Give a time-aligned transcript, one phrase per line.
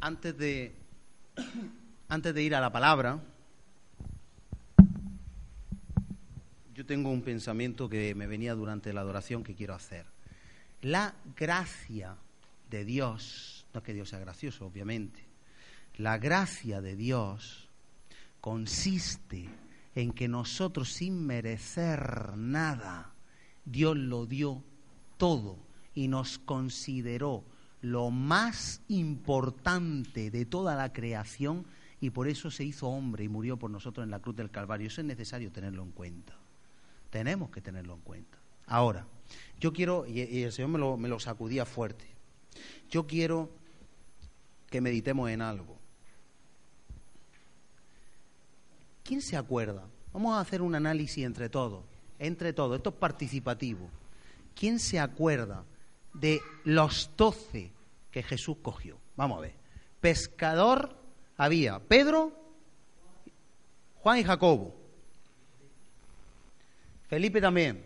[0.00, 0.72] Antes de,
[2.08, 3.20] antes de ir a la palabra,
[6.72, 10.06] yo tengo un pensamiento que me venía durante la adoración que quiero hacer.
[10.82, 12.16] La gracia
[12.70, 15.24] de Dios, no es que Dios sea gracioso, obviamente,
[15.96, 17.68] la gracia de Dios
[18.40, 19.48] consiste
[19.96, 23.12] en que nosotros sin merecer nada,
[23.64, 24.62] Dios lo dio
[25.16, 25.58] todo
[25.92, 27.42] y nos consideró
[27.80, 31.66] lo más importante de toda la creación
[32.00, 34.86] y por eso se hizo hombre y murió por nosotros en la cruz del Calvario.
[34.86, 36.34] Eso es necesario tenerlo en cuenta.
[37.10, 38.38] Tenemos que tenerlo en cuenta.
[38.66, 39.06] Ahora,
[39.60, 42.06] yo quiero, y, el Señor me lo, me lo sacudía fuerte,
[42.90, 43.50] yo quiero
[44.68, 45.78] que meditemos en algo.
[49.04, 49.86] ¿Quién se acuerda?
[50.12, 51.84] Vamos a hacer un análisis entre todos,
[52.18, 53.88] entre todos, esto es participativo.
[54.54, 55.64] ¿Quién se acuerda
[56.14, 57.72] de los doce
[58.10, 58.98] que Jesús cogió?
[59.16, 59.54] Vamos a ver.
[60.00, 60.96] Pescador
[61.36, 62.32] había Pedro,
[63.96, 64.74] Juan y Jacobo.
[67.08, 67.84] Felipe también.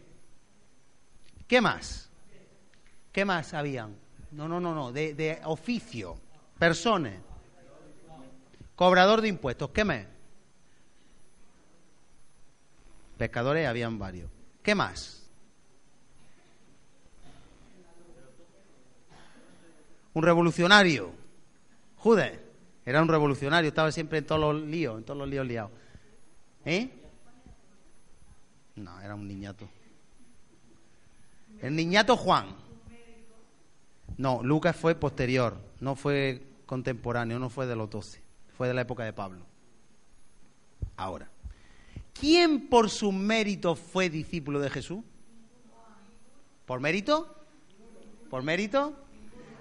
[1.47, 2.11] ¿Qué más?
[3.13, 3.97] ¿Qué más habían?
[4.31, 6.19] No, no, no, no, de, de oficio,
[6.59, 7.15] personas.
[8.75, 10.07] Cobrador de impuestos, ¿qué más?
[13.19, 14.31] Pescadores habían varios.
[14.63, 15.22] ¿Qué más?
[20.15, 21.13] Un revolucionario.
[21.97, 22.41] Jude,
[22.85, 25.71] era un revolucionario, estaba siempre en todos los líos, en todos los líos liados.
[26.65, 26.91] ¿Eh?
[28.77, 29.69] No, era un niñato.
[31.61, 32.57] El niñato Juan.
[34.19, 38.23] No, Lucas fue posterior, no fue contemporáneo, no fue de los doce,
[38.57, 39.47] fue de la época de Pablo.
[40.97, 41.31] Ahora,
[42.13, 45.03] ¿quién por su mérito fue discípulo de Jesús?
[46.67, 47.35] ¿Por mérito?
[48.29, 48.97] ¿Por mérito?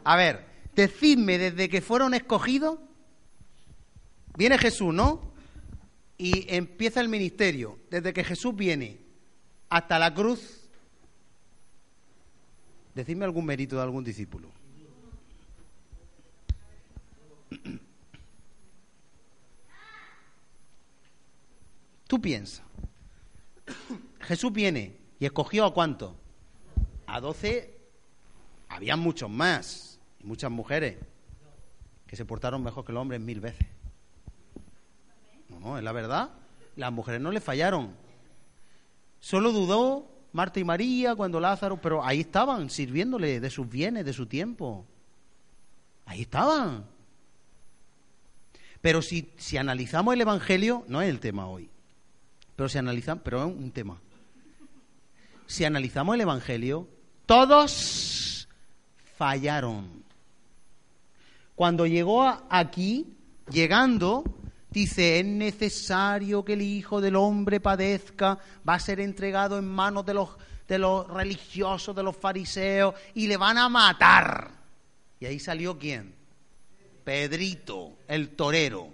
[0.03, 0.45] A ver,
[0.75, 2.79] decidme desde que fueron escogidos,
[4.37, 5.31] viene Jesús, ¿no?
[6.17, 8.99] Y empieza el ministerio, desde que Jesús viene
[9.69, 10.61] hasta la cruz,
[12.93, 14.49] Decidme algún mérito de algún discípulo.
[22.07, 22.65] Tú piensas.
[24.19, 26.17] Jesús viene y escogió a cuánto?
[27.07, 27.77] A doce.
[28.67, 29.90] Habían muchos más
[30.21, 30.97] y muchas mujeres
[32.07, 33.67] que se portaron mejor que los hombres mil veces.
[35.49, 36.29] No, no, es la verdad.
[36.75, 37.95] Las mujeres no le fallaron.
[39.19, 44.13] Solo dudó Marta y María, cuando Lázaro, pero ahí estaban sirviéndole de sus bienes, de
[44.13, 44.85] su tiempo.
[46.05, 46.85] Ahí estaban.
[48.81, 51.69] Pero si, si analizamos el Evangelio, no es el tema hoy,
[52.55, 53.99] pero si analizamos, pero es un tema.
[55.45, 56.87] Si analizamos el Evangelio,
[57.25, 58.47] todos
[59.17, 60.00] fallaron.
[61.61, 63.15] Cuando llegó aquí,
[63.51, 64.23] llegando,
[64.71, 70.03] Dice, es necesario que el Hijo del Hombre padezca, va a ser entregado en manos
[70.03, 70.29] de los,
[70.67, 74.49] de los religiosos, de los fariseos, y le van a matar.
[75.19, 76.15] Y ahí salió quién?
[77.03, 78.91] Pedrito, el torero.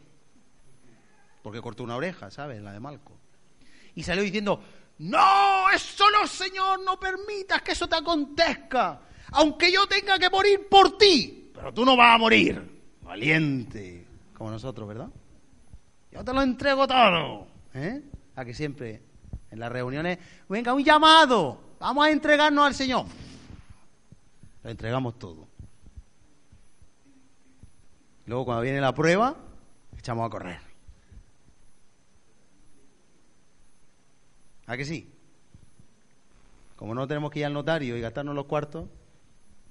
[1.41, 2.61] Porque cortó una oreja, ¿sabes?
[2.61, 3.17] La de Malco.
[3.95, 4.61] Y salió diciendo,
[4.97, 9.03] no, eso no, Señor, no permitas que eso te acontezca.
[9.31, 12.62] Aunque yo tenga que morir por ti, pero tú no vas a morir.
[13.01, 14.06] Valiente,
[14.38, 15.09] como nosotros, ¿verdad?
[16.12, 17.47] Yo te lo entrego todo.
[17.73, 18.03] ¿Eh?
[18.35, 19.01] A que siempre
[19.50, 23.06] en las reuniones, venga, un llamado, vamos a entregarnos al Señor.
[24.63, 25.47] Lo entregamos todo.
[28.28, 29.35] Luego cuando viene la prueba,
[29.97, 30.59] echamos a correr.
[34.67, 35.11] ¿A que sí?
[36.76, 38.87] Como no tenemos que ir al notario y gastarnos los cuartos,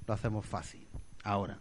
[0.05, 0.88] lo hacemos fácil.
[1.22, 1.60] Ahora,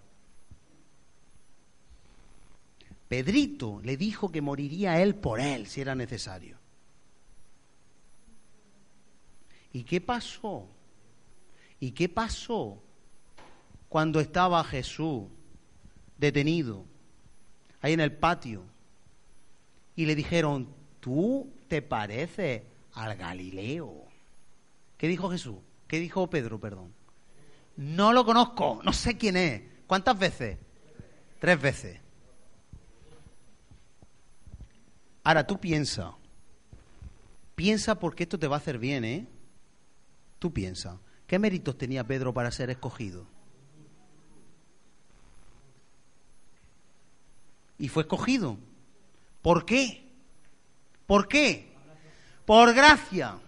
[3.08, 6.58] Pedrito le dijo que moriría él por él si era necesario.
[9.74, 10.68] ¿Y qué pasó?
[11.80, 12.82] ¿Y qué pasó
[13.90, 15.26] cuando estaba Jesús
[16.18, 16.86] detenido
[17.82, 18.64] ahí en el patio?
[19.96, 22.64] Y le dijeron, tú te pareces
[22.94, 24.06] al Galileo.
[24.98, 25.58] ¿Qué dijo Jesús?
[25.88, 26.94] ¿Qué dijo Pedro, perdón?
[27.78, 30.58] No lo conozco, no sé quién es, ¿Cuántas veces?
[31.40, 32.00] Tres veces.
[35.26, 36.14] Ahora tú piensa,
[37.56, 39.28] piensa porque esto te va a hacer bien, ¿eh?
[40.38, 43.26] Tú piensa, ¿qué méritos tenía Pedro para ser escogido?
[47.80, 48.60] Y fue escogido.
[49.42, 50.08] ¿Por qué?
[51.08, 51.74] ¿Por qué?
[52.46, 53.40] Por gracia.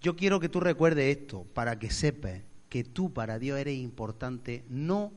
[0.00, 4.64] Yo quiero que tú recuerdes esto para que sepas que tú para Dios eres importante
[4.68, 5.12] no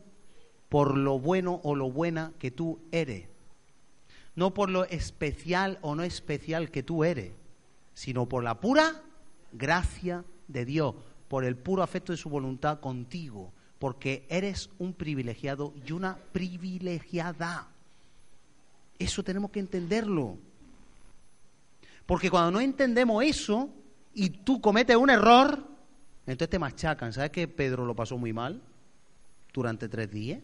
[0.74, 3.28] por lo bueno o lo buena que tú eres,
[4.36, 7.32] no por lo especial o no especial que tú eres,
[7.94, 9.04] sino por la pura
[9.52, 10.96] gracia de Dios,
[11.28, 17.68] por el puro afecto de su voluntad contigo, porque eres un privilegiado y una privilegiada.
[18.98, 20.40] Eso tenemos que entenderlo.
[22.08, 23.70] Porque cuando no entendemos eso
[24.12, 25.68] y tú cometes un error,
[26.26, 27.14] entonces te machacan.
[27.14, 28.60] ¿Sabes que Pedro lo pasó muy mal
[29.54, 30.42] durante tres días?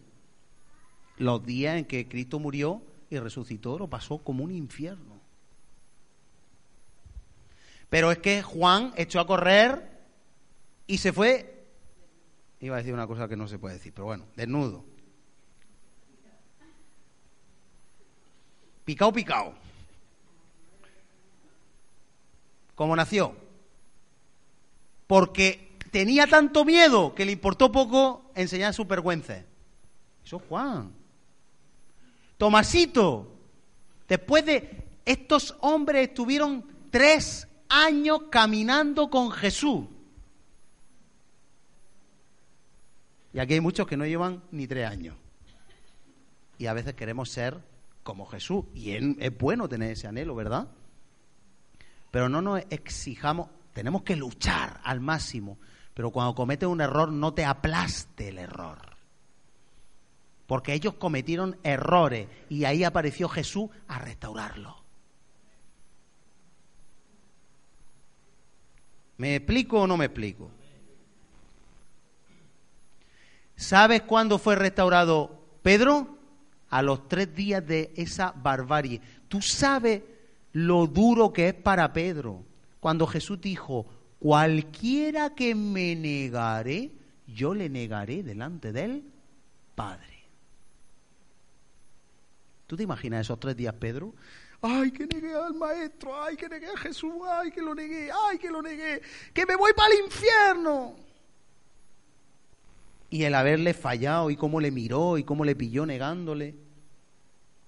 [1.20, 5.20] Los días en que Cristo murió y resucitó, lo pasó como un infierno.
[7.90, 9.86] Pero es que Juan echó a correr
[10.86, 11.66] y se fue,
[12.60, 14.82] iba a decir una cosa que no se puede decir, pero bueno, desnudo.
[18.86, 19.54] Picao, picao.
[22.74, 23.36] ¿Cómo nació?
[25.06, 29.44] Porque tenía tanto miedo que le importó poco enseñar su vergüenza.
[30.24, 30.99] Eso es Juan.
[32.40, 33.36] Tomasito,
[34.08, 39.84] después de estos hombres estuvieron tres años caminando con Jesús.
[43.34, 45.16] Y aquí hay muchos que no llevan ni tres años.
[46.56, 47.58] Y a veces queremos ser
[48.02, 48.64] como Jesús.
[48.74, 50.68] Y es, bueno tener ese anhelo, ¿verdad?
[52.10, 55.58] Pero no nos exijamos, tenemos que luchar al máximo.
[55.92, 58.89] Pero cuando cometes un error, no te aplaste el error
[60.50, 64.76] porque ellos cometieron errores y ahí apareció Jesús a restaurarlo.
[69.18, 70.50] ¿Me explico o no me explico?
[73.54, 76.18] ¿Sabes cuándo fue restaurado Pedro?
[76.68, 79.00] A los tres días de esa barbarie.
[79.28, 80.02] Tú sabes
[80.50, 82.42] lo duro que es para Pedro.
[82.80, 83.86] Cuando Jesús dijo,
[84.18, 86.90] cualquiera que me negare,
[87.28, 89.04] yo le negaré delante del
[89.76, 90.19] Padre.
[92.70, 94.14] ¿Tú te imaginas esos tres días, Pedro?
[94.62, 98.38] Ay, que negué al maestro, ay, que negué a Jesús, ay, que lo negué, ay,
[98.38, 99.02] que lo negué,
[99.34, 100.94] que me voy para el infierno.
[103.10, 106.54] Y el haberle fallado y cómo le miró y cómo le pilló negándole.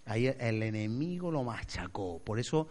[0.05, 2.21] Ahí el enemigo lo machacó.
[2.21, 2.69] Por eso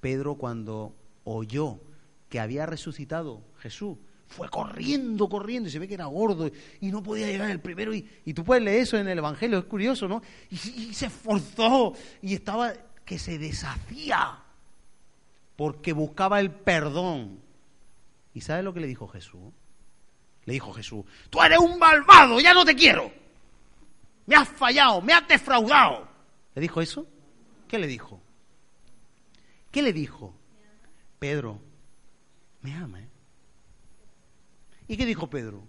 [0.00, 0.94] Pedro cuando
[1.24, 1.80] oyó
[2.28, 3.98] que había resucitado Jesús,
[4.34, 6.50] fue corriendo, corriendo, y se ve que era gordo
[6.80, 7.94] y no podía llegar el primero.
[7.94, 10.22] Y, tú puedes leer eso en el Evangelio, es curioso, ¿no?
[10.50, 12.72] Y, se esforzó y estaba
[13.04, 14.40] que se deshacía
[15.56, 17.40] porque buscaba el perdón.
[18.34, 19.52] ¿Y sabes lo que le dijo Jesús?
[20.46, 23.12] Le dijo Jesús, tú eres un malvado, ya no te quiero.
[24.26, 26.08] Me has fallado, me has defraudado.
[26.54, 27.06] ¿Le dijo eso?
[27.68, 28.20] ¿Qué le dijo?
[29.70, 30.34] ¿Qué le dijo?
[31.20, 31.60] Pedro,
[32.62, 33.13] me ama, ¿eh?
[34.86, 35.62] ¿Y qué dijo Pedro?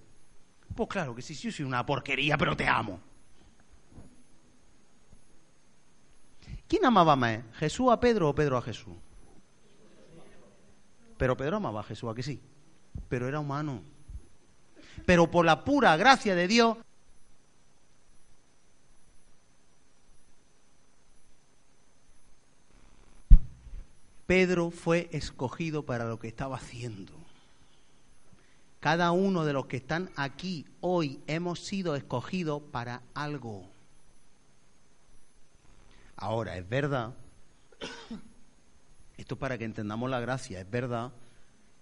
[0.76, 3.00] Pues claro que sí, sí, soy una porquería, pero te amo.
[6.68, 7.40] ¿Quién amaba más?
[7.54, 8.96] ¿Jesús a Pedro o Pedro a Jesús?
[11.18, 12.42] Pero Pedro amaba a Jesús, ¿a que sí?
[13.08, 13.82] Pero era humano.
[15.06, 16.78] Pero por la pura gracia de Dios,
[24.26, 27.25] Pedro fue escogido para lo que estaba haciendo.
[28.86, 33.68] Cada uno de los que están aquí hoy hemos sido escogidos para algo.
[36.16, 37.16] Ahora, es verdad,
[39.18, 41.14] esto para que entendamos la gracia, es verdad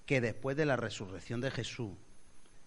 [0.06, 1.92] que después de la resurrección de Jesús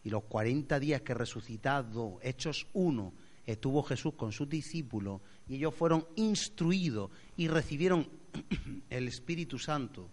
[0.04, 3.14] y los 40 días que resucitado, Hechos 1,
[3.46, 8.06] estuvo Jesús con sus discípulos y ellos fueron instruidos y recibieron
[8.90, 10.10] el Espíritu Santo,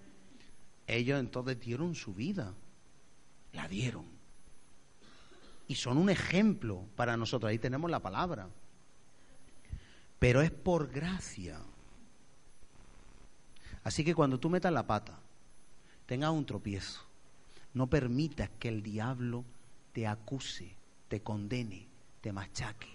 [0.87, 2.53] ellos entonces dieron su vida,
[3.51, 4.12] la dieron
[5.67, 7.49] y son un ejemplo para nosotros.
[7.49, 8.49] Ahí tenemos la palabra.
[10.19, 11.59] Pero es por gracia.
[13.83, 15.19] Así que cuando tú metas la pata,
[16.05, 17.01] tengas un tropiezo,
[17.73, 19.43] no permitas que el diablo
[19.91, 20.75] te acuse,
[21.07, 21.87] te condene,
[22.21, 22.87] te machaque.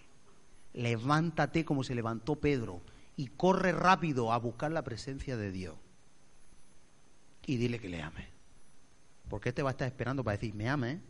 [0.74, 2.80] Levántate como se levantó Pedro
[3.16, 5.74] y corre rápido a buscar la presencia de Dios.
[7.46, 8.28] Y dile que le ame.
[9.28, 11.00] Porque te va a estar esperando para decir, me ame.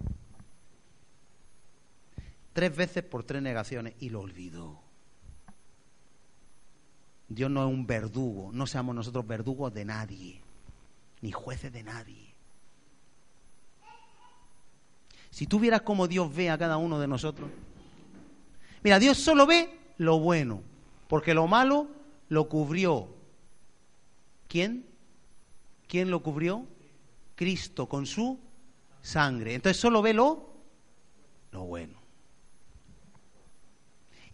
[2.59, 4.81] Tres veces por tres negaciones y lo olvidó.
[7.29, 10.41] Dios no es un verdugo, no seamos nosotros verdugos de nadie,
[11.21, 12.35] ni jueces de nadie.
[15.31, 17.49] Si tú vieras cómo Dios ve a cada uno de nosotros.
[18.83, 20.61] Mira, Dios solo ve lo bueno,
[21.07, 21.87] porque lo malo
[22.29, 23.07] lo cubrió.
[24.49, 24.85] ¿Quién?
[25.87, 26.67] ¿Quién lo cubrió?
[27.37, 28.37] Cristo con su
[29.00, 29.55] sangre.
[29.55, 30.55] Entonces solo ve lo,
[31.53, 31.98] lo bueno.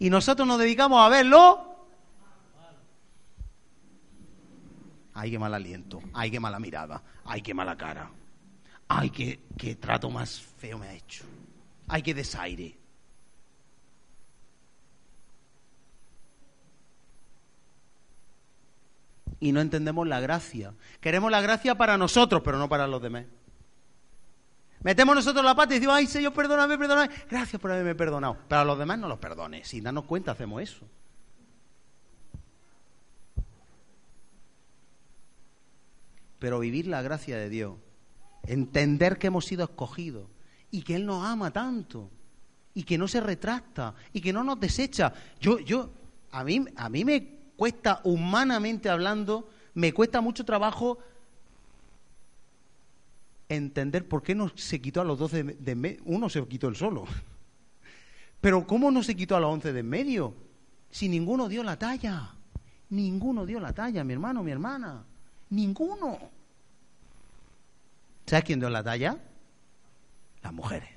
[0.04, 1.64] Y nosotros nos dedicamos a verlo.
[5.14, 6.02] Ay, qué mal aliento.
[6.12, 7.02] Ay, qué mala mirada.
[7.24, 8.10] Ay, qué mala cara.
[8.86, 11.24] Ay, qué, qué trato más feo me ha hecho.
[11.88, 12.76] Ay, qué desaire.
[19.40, 20.74] Y no entendemos la gracia.
[21.00, 23.24] Queremos la gracia para nosotros, pero no para los demás.
[24.84, 27.12] Metemos nosotros la pata y decimos, ay Señor, perdóname, perdóname.
[27.28, 28.36] Gracias por haberme perdonado.
[28.46, 29.66] Pero a los demás no los perdones.
[29.66, 30.86] Sin darnos cuenta hacemos eso.
[36.38, 37.74] Pero vivir la gracia de Dios
[38.46, 40.28] entender que hemos sido escogidos
[40.70, 42.10] y que Él nos ama tanto
[42.74, 45.12] y que no se retracta y que no nos desecha.
[45.40, 45.90] Yo, yo,
[46.30, 47.26] a mí, a mí me
[47.56, 50.98] cuesta humanamente hablando, me cuesta mucho trabajo
[53.56, 56.02] entender por qué no se quitó a los doce de, de medio.
[56.04, 57.04] Uno se quitó el solo.
[58.40, 60.34] Pero ¿cómo no se quitó a los once de en medio?
[60.90, 62.34] Si ninguno dio la talla.
[62.90, 65.04] Ninguno dio la talla, mi hermano, mi hermana.
[65.50, 66.18] Ninguno.
[68.26, 69.18] ¿Sabes quién dio la talla?
[70.42, 70.90] Las mujeres.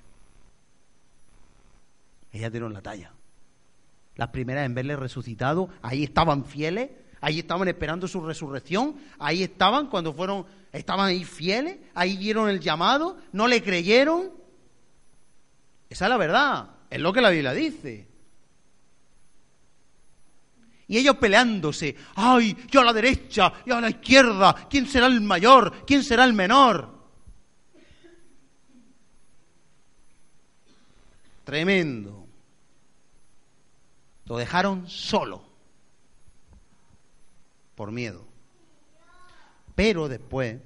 [2.31, 3.11] Ellas dieron la talla.
[4.15, 6.89] Las primeras en verle resucitado, ahí estaban fieles,
[7.21, 12.59] ahí estaban esperando su resurrección, ahí estaban cuando fueron, estaban ahí fieles, ahí dieron el
[12.59, 14.31] llamado, no le creyeron.
[15.89, 18.07] Esa es la verdad, es lo que la Biblia dice.
[20.89, 25.19] Y ellos peleándose, ay, yo a la derecha, yo a la izquierda, ¿quién será el
[25.19, 25.86] mayor?
[25.86, 26.97] ¿Quién será el menor?
[31.43, 32.27] Tremendo.
[34.25, 35.43] Lo dejaron solo.
[37.75, 38.26] Por miedo.
[39.77, 40.60] Pero después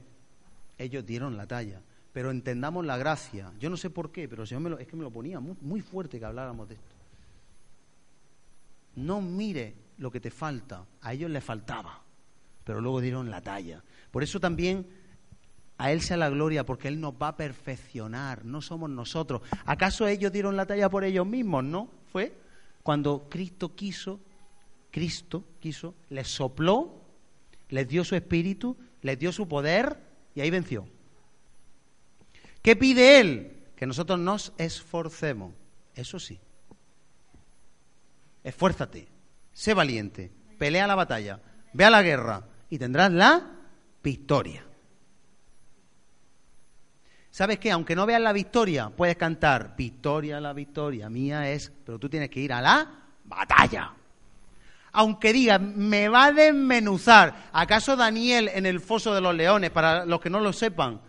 [0.77, 1.81] ellos dieron la talla.
[2.13, 3.51] Pero entendamos la gracia.
[3.59, 5.81] Yo no sé por qué, pero me lo, es que me lo ponía muy, muy
[5.81, 6.95] fuerte que habláramos de esto.
[8.95, 10.85] No mire lo que te falta.
[11.01, 12.01] A ellos les faltaba.
[12.63, 13.83] Pero luego dieron la talla.
[14.11, 14.87] Por eso también
[15.77, 19.41] a Él sea la gloria porque Él nos va a perfeccionar, no somos nosotros.
[19.65, 21.65] ¿Acaso ellos dieron la talla por ellos mismos?
[21.65, 22.33] No, fue
[22.81, 24.21] cuando Cristo quiso,
[24.89, 27.01] Cristo quiso, les sopló,
[27.67, 29.97] les dio su espíritu, les dio su poder
[30.35, 30.87] y ahí venció.
[32.61, 33.63] ¿Qué pide Él?
[33.75, 35.53] Que nosotros nos esforcemos.
[35.95, 36.39] Eso sí.
[38.43, 39.07] Esfuérzate,
[39.53, 41.39] sé valiente, pelea la batalla,
[41.73, 43.51] ve a la guerra y tendrás la
[44.03, 44.65] victoria.
[47.29, 47.71] ¿Sabes qué?
[47.71, 52.29] Aunque no veas la victoria, puedes cantar, victoria, la victoria mía es, pero tú tienes
[52.29, 53.93] que ir a la batalla.
[54.93, 57.49] Aunque digas, me va a desmenuzar.
[57.53, 61.01] ¿Acaso Daniel en el foso de los leones, para los que no lo sepan,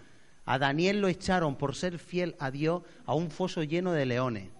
[0.44, 4.50] a Daniel lo echaron por ser fiel a Dios a un foso lleno de leones?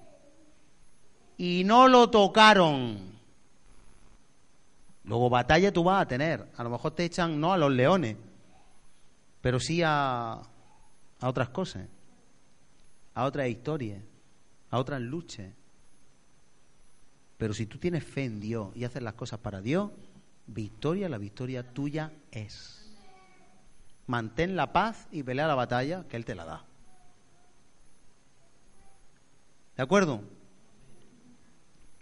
[1.38, 3.12] Y no lo tocaron.
[5.05, 6.49] Luego batalla tú vas a tener.
[6.57, 8.17] A lo mejor te echan no a los leones,
[9.41, 10.33] pero sí a,
[11.21, 11.87] a otras cosas,
[13.14, 14.02] a otras historias,
[14.71, 15.47] a otras luchas.
[17.43, 19.91] Pero si tú tienes fe en Dios y haces las cosas para Dios,
[20.47, 22.89] victoria, la victoria tuya es.
[24.07, 26.65] Mantén la paz y pelea la batalla que Él te la da.
[29.77, 30.23] ¿De acuerdo?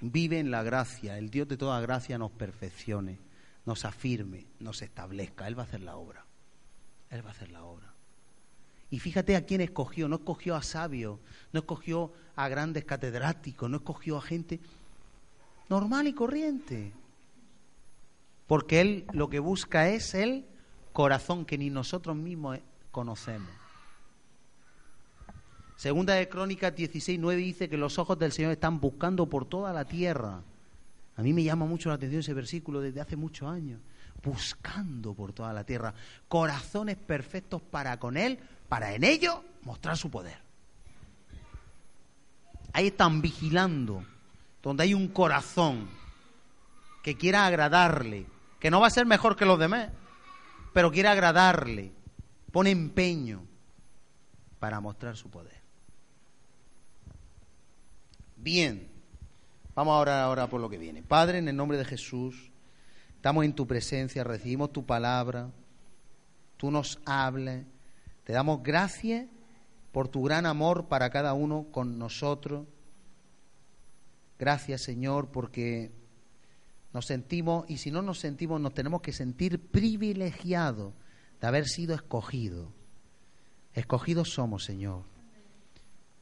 [0.02, 1.16] Vive en la gracia.
[1.16, 3.18] El Dios de toda gracia nos perfeccione,
[3.64, 5.48] nos afirme, nos establezca.
[5.48, 6.26] Él va a hacer la obra.
[7.08, 7.94] Él va a hacer la obra.
[8.90, 11.18] Y fíjate a quién escogió, no escogió a sabios,
[11.52, 14.60] no escogió a grandes catedráticos, no escogió a gente
[15.70, 16.92] normal y corriente.
[18.46, 20.44] Porque Él lo que busca es el
[20.92, 22.58] corazón que ni nosotros mismos
[22.90, 23.48] conocemos.
[25.76, 29.72] Segunda de Crónicas 16, 9 dice que los ojos del Señor están buscando por toda
[29.72, 30.42] la tierra.
[31.16, 33.80] A mí me llama mucho la atención ese versículo desde hace muchos años.
[34.22, 35.94] Buscando por toda la tierra.
[36.28, 40.38] Corazones perfectos para con Él, para en ello mostrar su poder.
[42.72, 44.04] Ahí están vigilando,
[44.62, 45.88] donde hay un corazón
[47.02, 48.26] que quiera agradarle,
[48.58, 49.88] que no va a ser mejor que los demás,
[50.72, 51.92] pero quiere agradarle,
[52.52, 53.42] pone empeño
[54.58, 55.60] para mostrar su poder.
[58.36, 58.88] Bien.
[59.74, 61.02] Vamos a orar ahora por lo que viene.
[61.02, 62.50] Padre, en el nombre de Jesús,
[63.16, 65.48] estamos en tu presencia, recibimos tu palabra,
[66.56, 67.64] tú nos hables,
[68.24, 69.26] te damos gracias
[69.92, 72.66] por tu gran amor para cada uno con nosotros.
[74.40, 75.92] Gracias, Señor, porque
[76.94, 80.94] nos sentimos, y si no nos sentimos, nos tenemos que sentir privilegiados
[81.42, 82.70] de haber sido escogidos.
[83.74, 85.02] Escogidos somos, Señor,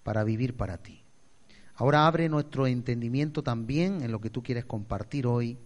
[0.03, 1.05] para vivir para ti.
[1.77, 5.57] Ahora abre nuestro entendimiento también en lo que tú quieres compartir hoy,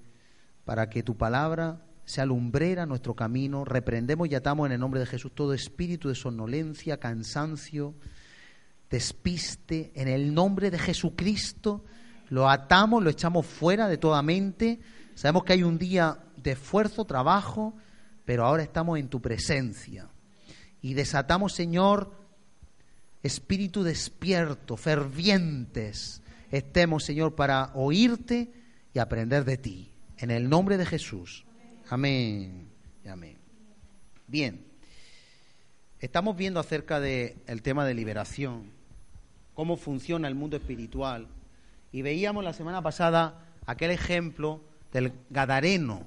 [0.66, 3.64] para que tu palabra sea lumbrera nuestro camino.
[3.64, 7.94] Reprendemos y atamos en el nombre de Jesús todo espíritu de somnolencia, cansancio,
[8.90, 9.90] despiste.
[9.94, 11.86] En el nombre de Jesucristo
[12.32, 14.80] lo atamos, lo echamos fuera de toda mente.
[15.14, 17.74] Sabemos que hay un día de esfuerzo, trabajo,
[18.24, 20.08] pero ahora estamos en tu presencia.
[20.80, 22.10] Y desatamos, Señor,
[23.22, 28.50] espíritu despierto, fervientes, estemos, Señor, para oírte
[28.94, 29.90] y aprender de ti.
[30.16, 31.44] En el nombre de Jesús.
[31.90, 32.66] Amén.
[33.06, 33.36] Amén.
[34.26, 34.64] Bien.
[36.00, 38.70] Estamos viendo acerca del tema de liberación,
[39.52, 41.28] cómo funciona el mundo espiritual
[41.92, 44.60] y veíamos la semana pasada aquel ejemplo
[44.92, 46.06] del Gadareno.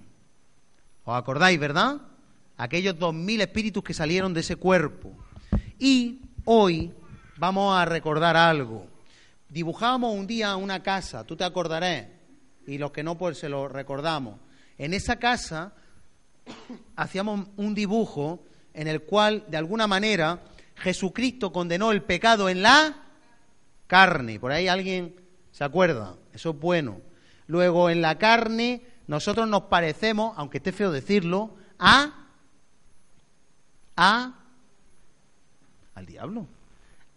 [1.06, 2.02] ¿Os acordáis, verdad?
[2.58, 5.12] Aquellos dos mil espíritus que salieron de ese cuerpo.
[5.78, 6.92] Y hoy
[7.38, 8.88] vamos a recordar algo.
[9.50, 12.08] Dibujábamos un día una casa, tú te acordarás,
[12.66, 14.40] y los que no, pues se lo recordamos.
[14.78, 15.74] En esa casa
[16.96, 20.42] hacíamos un dibujo en el cual, de alguna manera,
[20.76, 23.04] Jesucristo condenó el pecado en la
[23.88, 24.40] carne.
[24.40, 25.16] Por ahí alguien
[25.56, 26.18] ¿Se acuerda?
[26.34, 27.00] Eso es bueno.
[27.48, 32.12] Luego, en la carne, nosotros nos parecemos, aunque esté feo decirlo, a.
[33.96, 34.34] a.
[35.94, 36.46] al diablo.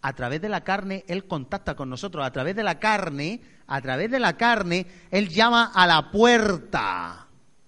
[0.01, 2.25] A través de la carne, Él contacta con nosotros.
[2.25, 7.27] A través de la carne, a través de la carne, Él llama a la puerta,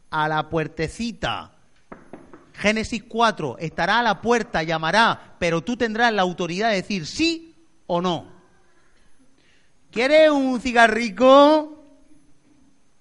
[0.09, 1.51] a la puertecita.
[2.53, 7.57] Génesis 4, estará a la puerta, llamará, pero tú tendrás la autoridad de decir sí
[7.87, 8.40] o no.
[9.91, 11.83] ¿Quieres un cigarrico?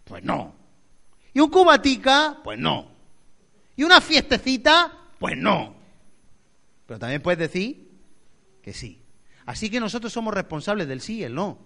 [0.05, 0.53] Pues no.
[1.33, 2.41] ¿Y un cubatica?
[2.43, 2.89] Pues no.
[3.77, 4.93] ¿Y una fiestecita?
[5.19, 5.75] Pues no.
[6.87, 7.89] Pero también puedes decir
[8.63, 9.01] que sí.
[9.47, 11.59] Así que nosotros somos responsables del sí y el no,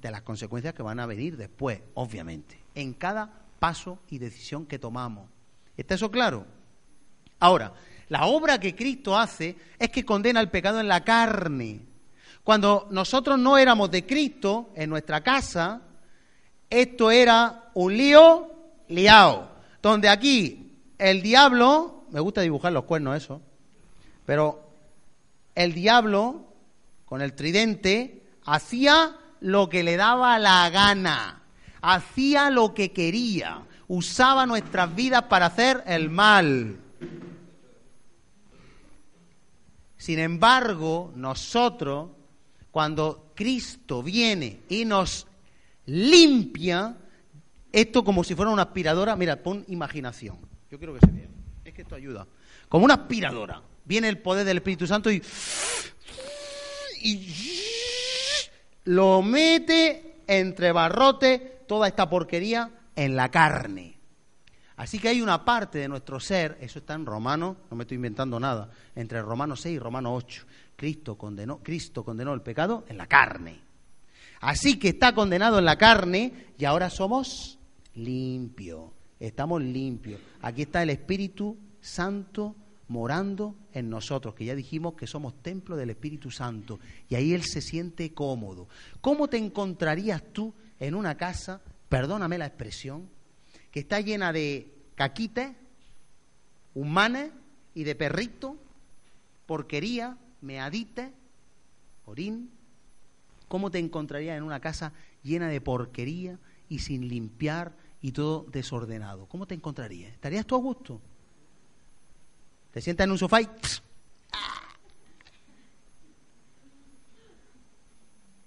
[0.00, 4.78] de las consecuencias que van a venir después, obviamente, en cada paso y decisión que
[4.78, 5.30] tomamos.
[5.76, 6.46] ¿Está eso claro?
[7.38, 7.72] Ahora,
[8.08, 11.80] la obra que Cristo hace es que condena el pecado en la carne.
[12.44, 15.80] Cuando nosotros no éramos de Cristo en nuestra casa,
[16.68, 18.50] esto era un lío
[18.88, 19.48] liado.
[19.80, 23.40] Donde aquí el diablo, me gusta dibujar los cuernos eso,
[24.26, 24.62] pero
[25.54, 26.52] el diablo
[27.06, 31.42] con el tridente hacía lo que le daba la gana,
[31.80, 36.78] hacía lo que quería, usaba nuestras vidas para hacer el mal.
[39.96, 42.10] Sin embargo, nosotros
[42.74, 45.28] cuando Cristo viene y nos
[45.86, 46.96] limpia,
[47.70, 50.38] esto como si fuera una aspiradora, mira, pon imaginación.
[50.72, 51.28] Yo quiero que se vea.
[51.64, 52.26] Es que esto ayuda.
[52.68, 53.62] Como una aspiradora.
[53.84, 55.22] Viene el poder del Espíritu Santo y,
[58.86, 64.00] lo mete entre barrote toda esta porquería en la carne.
[64.76, 67.94] Así que hay una parte de nuestro ser, eso está en Romanos, no me estoy
[67.94, 70.46] inventando nada, entre Romanos 6 y Romanos 8,
[70.84, 73.58] Cristo condenó, Cristo condenó el pecado en la carne.
[74.42, 77.58] Así que está condenado en la carne y ahora somos
[77.94, 78.90] limpios.
[79.18, 80.20] Estamos limpios.
[80.42, 82.54] Aquí está el Espíritu Santo
[82.88, 87.44] morando en nosotros, que ya dijimos que somos templo del Espíritu Santo y ahí Él
[87.44, 88.68] se siente cómodo.
[89.00, 93.08] ¿Cómo te encontrarías tú en una casa, perdóname la expresión,
[93.70, 95.50] que está llena de caquites,
[96.74, 97.30] humanes
[97.72, 98.58] y de perrito,
[99.46, 101.12] porquería, meadite,
[102.04, 102.50] orín,
[103.48, 109.26] ¿cómo te encontrarías en una casa llena de porquería y sin limpiar y todo desordenado?
[109.26, 110.12] ¿Cómo te encontrarías?
[110.12, 111.00] ¿Estarías tú a gusto?
[112.70, 113.48] Te sientas en un sofá y...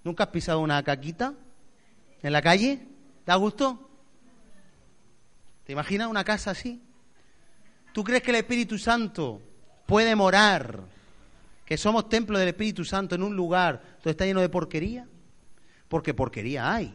[0.04, 1.34] ¿Nunca has pisado una caquita
[2.22, 2.76] en la calle?
[2.76, 3.90] ¿Te da gusto?
[5.64, 6.80] ¿Te imaginas una casa así?
[7.92, 9.42] ¿Tú crees que el Espíritu Santo
[9.86, 10.97] puede morar
[11.68, 15.06] que somos templo del Espíritu Santo en un lugar donde está lleno de porquería?
[15.86, 16.94] Porque porquería hay.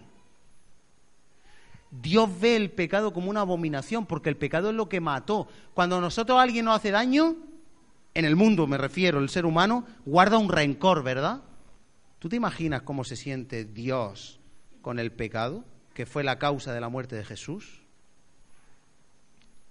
[1.92, 5.48] Dios ve el pecado como una abominación, porque el pecado es lo que mató.
[5.76, 7.36] Cuando nosotros a alguien nos hace daño,
[8.16, 11.42] en el mundo me refiero, el ser humano guarda un rencor, ¿verdad?
[12.18, 14.40] ¿Tú te imaginas cómo se siente Dios
[14.82, 17.84] con el pecado, que fue la causa de la muerte de Jesús.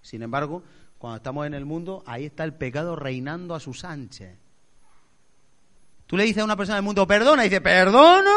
[0.00, 0.62] Sin embargo,
[0.98, 4.36] cuando estamos en el mundo, ahí está el pecado reinando a sus anchas.
[6.12, 8.36] Tú le dices a una persona del mundo, perdona, y dice, ¿perdono?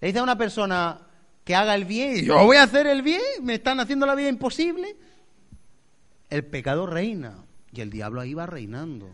[0.00, 1.00] Le dices a una persona
[1.42, 4.14] que haga el bien, y yo voy a hacer el bien, me están haciendo la
[4.14, 4.94] vida imposible.
[6.30, 9.12] El pecado reina y el diablo ahí va reinando.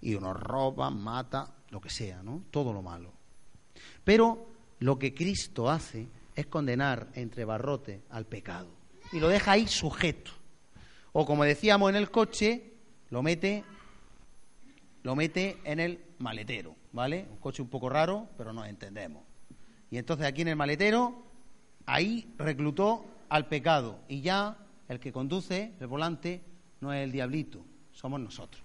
[0.00, 2.42] Y uno roba, mata, lo que sea, ¿no?
[2.50, 3.12] Todo lo malo.
[4.02, 4.48] Pero
[4.80, 8.70] lo que Cristo hace es condenar entre barrote al pecado.
[9.12, 10.32] Y lo deja ahí sujeto.
[11.12, 12.72] O como decíamos en el coche,
[13.10, 13.62] lo mete,
[15.06, 17.28] lo mete en el maletero, ¿vale?
[17.30, 19.22] Un coche un poco raro, pero nos entendemos.
[19.88, 21.22] Y entonces aquí en el maletero,
[21.86, 24.00] ahí reclutó al pecado.
[24.08, 24.56] Y ya
[24.88, 26.42] el que conduce el volante
[26.80, 28.64] no es el diablito, somos nosotros.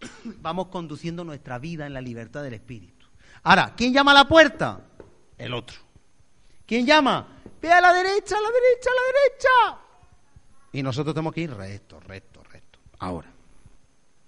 [0.40, 3.06] Vamos conduciendo nuestra vida en la libertad del Espíritu.
[3.44, 4.80] Ahora, ¿quién llama a la puerta?
[5.38, 5.78] El otro.
[6.66, 7.28] ¿Quién llama?
[7.60, 9.82] Ve a la derecha, a la derecha, a la derecha.
[10.72, 12.80] Y nosotros tenemos que ir recto, recto, recto.
[12.98, 13.31] Ahora,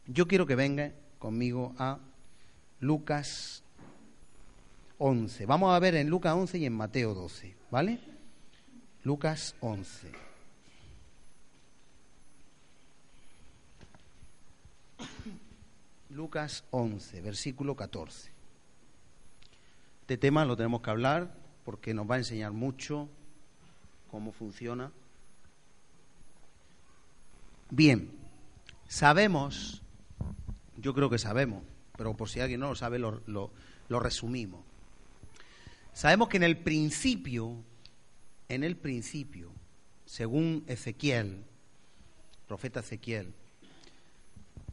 [0.07, 1.99] yo quiero que venga conmigo a
[2.81, 3.63] Lucas
[4.99, 5.47] 11.
[5.47, 8.01] Vamos a ver en Lucas 11 y en Mateo 12, ¿vale?
[9.03, 10.13] Lucas 11.
[16.11, 18.31] Lucas 11, versículo 14.
[20.03, 23.09] Este tema lo tenemos que hablar porque nos va a enseñar mucho
[24.11, 24.93] cómo funciona.
[27.71, 28.11] Bien,
[28.87, 29.83] sabemos,
[30.85, 31.63] yo creo que sabemos,
[31.97, 34.63] pero por si alguien no lo sabe, lo, lo resumimos.
[35.95, 37.57] Sabemos que en el principio,
[38.51, 39.51] en el principio,
[40.05, 41.43] según Ezequiel,
[42.47, 43.33] profeta Ezequiel,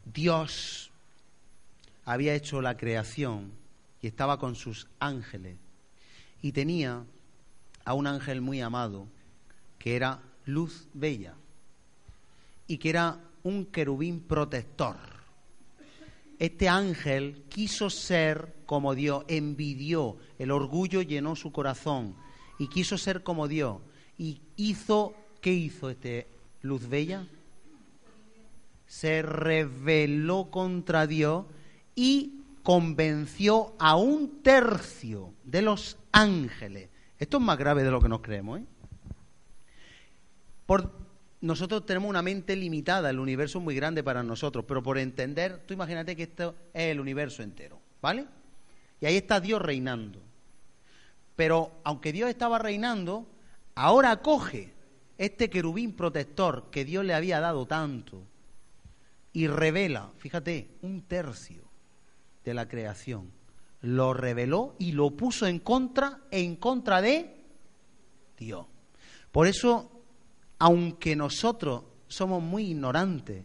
[0.04, 0.90] Dios
[2.04, 3.50] había hecho la creación
[4.02, 5.56] y estaba con sus ángeles
[6.42, 7.06] y tenía
[7.86, 9.06] a un ángel muy amado
[9.78, 11.36] que era luz bella
[12.66, 15.11] y que era un querubín protector.
[16.42, 22.16] Este ángel quiso ser como Dios, envidió, el orgullo llenó su corazón
[22.58, 23.76] y quiso ser como Dios.
[24.18, 26.26] Y hizo, ¿qué hizo este
[26.60, 27.28] luz bella?
[28.88, 31.46] Se rebeló contra Dios
[31.94, 36.88] y convenció a un tercio de los ángeles.
[37.20, 38.58] Esto es más grave de lo que nos creemos.
[38.58, 38.64] ¿eh?
[40.66, 41.01] Por,
[41.42, 45.58] nosotros tenemos una mente limitada, el universo es muy grande para nosotros, pero por entender,
[45.66, 48.26] tú imagínate que esto es el universo entero, ¿vale?
[49.00, 50.20] Y ahí está Dios reinando.
[51.34, 53.26] Pero aunque Dios estaba reinando,
[53.74, 54.72] ahora coge
[55.18, 58.22] este querubín protector que Dios le había dado tanto
[59.32, 61.64] y revela, fíjate, un tercio
[62.44, 63.32] de la creación.
[63.80, 67.34] Lo reveló y lo puso en contra, en contra de
[68.38, 68.66] Dios.
[69.32, 70.01] Por eso,
[70.62, 73.44] aunque nosotros somos muy ignorantes,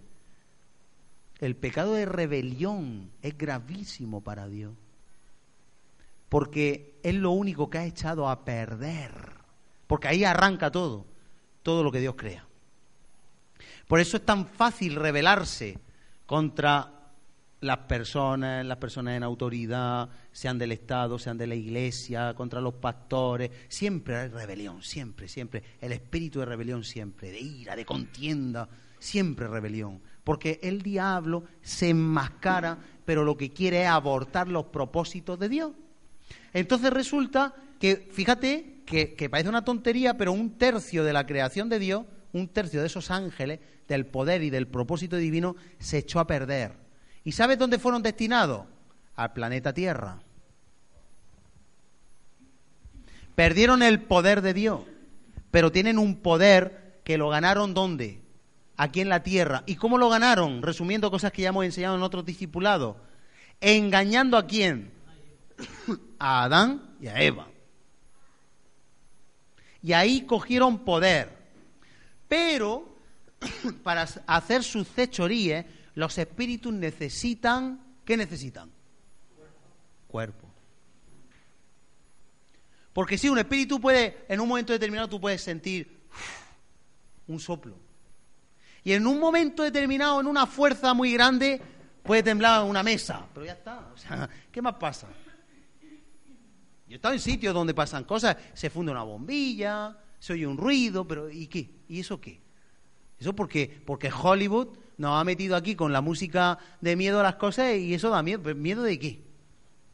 [1.40, 4.76] el pecado de rebelión es gravísimo para Dios.
[6.30, 9.32] Porque es lo único que ha echado a perder.
[9.88, 11.08] Porque ahí arranca todo,
[11.64, 12.46] todo lo que Dios crea.
[13.88, 15.80] Por eso es tan fácil rebelarse
[16.28, 16.97] contra
[17.60, 22.76] las personas, las personas en autoridad, sean del Estado, sean de la Iglesia, contra los
[22.76, 23.50] pastores.
[23.68, 25.64] Siempre hay rebelión, siempre, siempre.
[25.82, 30.02] El espíritu de rebelión siempre, de ira, de contienda, siempre rebelión.
[30.24, 35.72] Porque el diablo se enmascara, pero lo que quiere es abortar los propósitos de Dios.
[36.54, 41.70] Entonces resulta que, fíjate, que, que parece una tontería, pero un tercio de la creación
[41.70, 46.20] de Dios, un tercio de esos ángeles, del poder y del propósito divino, se echó
[46.20, 46.87] a perder
[47.28, 48.66] ¿Y sabes dónde fueron destinados?
[49.18, 50.18] Al planeta Tierra.
[53.36, 54.84] Perdieron el poder de Dios,
[55.52, 58.22] pero tienen un poder que lo ganaron ¿dónde?
[58.78, 59.64] Aquí en la Tierra.
[59.66, 60.62] ¿Y cómo lo ganaron?
[60.62, 62.96] Resumiendo cosas que ya hemos enseñado en otros discipulados.
[63.60, 64.90] Engañando a quién?
[66.20, 67.50] A Adán y a Eva.
[69.84, 71.36] Y ahí cogieron poder.
[72.30, 72.96] Pero
[73.84, 75.66] para hacer sus cechorías
[75.98, 78.70] los espíritus necesitan, ¿qué necesitan?
[80.08, 80.48] Cuerpo.
[82.94, 86.06] Porque si un espíritu puede, en un momento determinado tú puedes sentir
[87.26, 87.80] un soplo.
[88.84, 91.60] Y en un momento determinado, en una fuerza muy grande,
[92.04, 93.26] puede temblar una mesa.
[93.34, 93.90] Pero ya está.
[93.92, 95.08] O sea, ¿qué más pasa?
[96.88, 100.58] Yo he estado en sitios donde pasan cosas, se funde una bombilla, se oye un
[100.58, 101.72] ruido, pero ¿y qué?
[101.90, 102.40] ¿Y eso qué?
[103.20, 107.36] Eso porque, porque Hollywood nos ha metido aquí con la música de miedo a las
[107.36, 108.56] cosas y eso da miedo.
[108.56, 109.28] ¿Miedo de qué?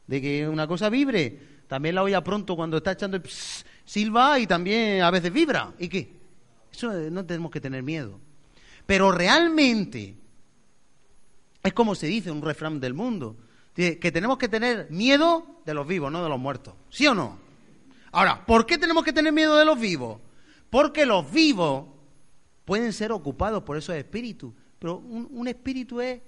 [0.06, 1.54] de que una cosa vibre.
[1.66, 3.22] También la olla pronto cuando está echando el
[3.84, 5.72] silba y también a veces vibra.
[5.78, 6.12] ¿Y qué?
[6.72, 8.20] Eso eh, no tenemos que tener miedo.
[8.86, 10.16] Pero realmente
[11.62, 13.36] es como se dice un refrán del mundo,
[13.74, 16.74] que tenemos que tener miedo de los vivos, no de los muertos.
[16.90, 17.38] ¿Sí o no?
[18.12, 20.20] Ahora, ¿por qué tenemos que tener miedo de los vivos?
[20.68, 21.86] Porque los vivos
[22.66, 24.52] pueden ser ocupados por esos espíritus,
[24.84, 26.20] pero un, espíritu es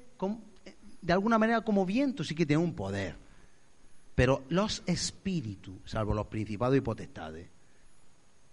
[1.03, 3.15] de alguna manera como viento, sí que tiene un poder.
[4.15, 7.51] Pero los espíritus, salvo los principados y potestades,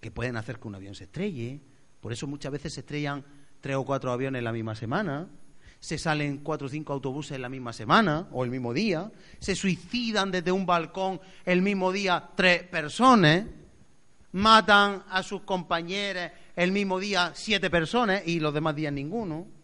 [0.02, 1.62] que pueden hacer que un avión se estrelle,
[2.02, 3.24] por eso muchas veces se estrellan
[3.62, 5.30] tres o cuatro aviones en la misma semana,
[5.80, 9.56] se salen cuatro o cinco autobuses en la misma semana o el mismo día, se
[9.56, 13.46] suicidan desde un balcón el mismo día tres personas,
[14.34, 19.63] matan a sus compañeros el mismo día siete personas y los demás días ninguno.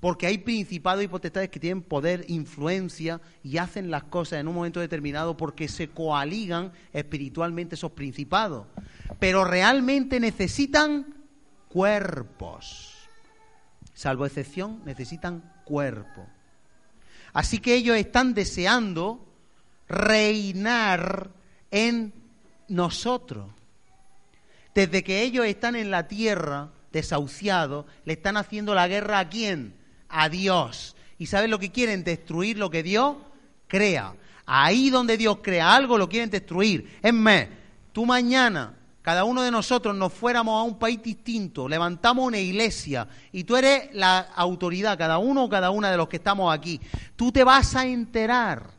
[0.00, 4.54] Porque hay principados y potestades que tienen poder, influencia y hacen las cosas en un
[4.54, 8.66] momento determinado porque se coaligan espiritualmente esos principados.
[9.18, 11.14] Pero realmente necesitan
[11.68, 12.96] cuerpos.
[13.92, 16.26] Salvo excepción, necesitan cuerpo.
[17.34, 19.26] Así que ellos están deseando
[19.86, 21.30] reinar
[21.70, 22.14] en
[22.68, 23.50] nosotros.
[24.74, 29.79] Desde que ellos están en la tierra, desahuciados, le están haciendo la guerra a quién?
[30.10, 30.96] A Dios.
[31.18, 32.04] ¿Y saben lo que quieren?
[32.04, 33.16] Destruir lo que Dios
[33.68, 34.14] crea.
[34.46, 36.98] Ahí donde Dios crea algo lo quieren destruir.
[37.02, 37.46] Es más,
[37.92, 43.06] tú mañana, cada uno de nosotros nos fuéramos a un país distinto, levantamos una iglesia
[43.32, 46.80] y tú eres la autoridad, cada uno o cada una de los que estamos aquí.
[47.16, 48.70] Tú te vas a enterar,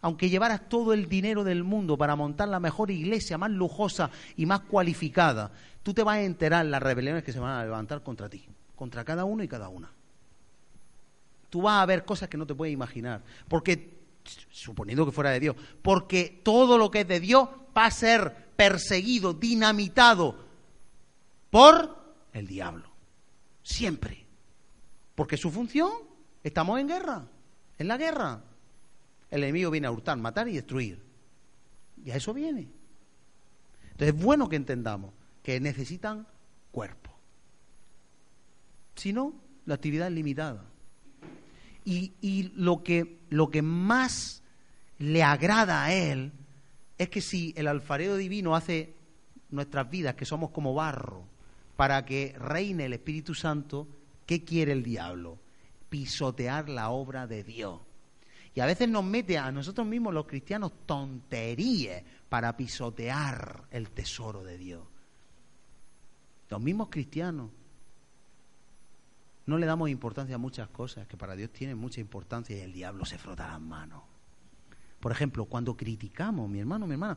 [0.00, 4.44] aunque llevaras todo el dinero del mundo para montar la mejor iglesia, más lujosa y
[4.44, 8.28] más cualificada, tú te vas a enterar las rebeliones que se van a levantar contra
[8.28, 9.88] ti, contra cada uno y cada una
[11.52, 13.22] tú vas a ver cosas que no te puedes imaginar.
[13.46, 14.00] Porque,
[14.50, 18.54] suponiendo que fuera de Dios, porque todo lo que es de Dios va a ser
[18.56, 20.34] perseguido, dinamitado
[21.50, 21.94] por
[22.32, 22.90] el diablo.
[23.62, 24.24] Siempre.
[25.14, 25.92] Porque su función,
[26.42, 27.26] estamos en guerra,
[27.76, 28.42] en la guerra.
[29.30, 31.02] El enemigo viene a hurtar, matar y destruir.
[32.02, 32.66] Y a eso viene.
[33.90, 35.12] Entonces es bueno que entendamos
[35.42, 36.26] que necesitan
[36.70, 37.10] cuerpo.
[38.94, 39.34] Si no,
[39.66, 40.71] la actividad es limitada.
[41.84, 44.42] Y, lo, que, lo que más
[44.98, 46.32] le agrada a Él
[46.98, 48.94] es que si el alfarero divino hace
[49.50, 51.24] nuestras vidas, que somos como barro,
[51.76, 53.88] para que reine el Espíritu Santo,
[54.26, 55.38] ¿qué quiere el diablo?
[55.88, 57.80] Pisotear la obra de Dios.
[58.54, 64.44] Y a veces nos mete a nosotros mismos los cristianos tonterías para pisotear el tesoro
[64.44, 64.82] de Dios.
[66.50, 67.50] Los mismos cristianos
[69.46, 72.72] no le damos importancia a muchas cosas que para Dios tienen mucha importancia y el
[72.72, 74.02] diablo se frota las manos.
[75.00, 77.16] Por ejemplo, cuando criticamos, mi hermano, mi hermana,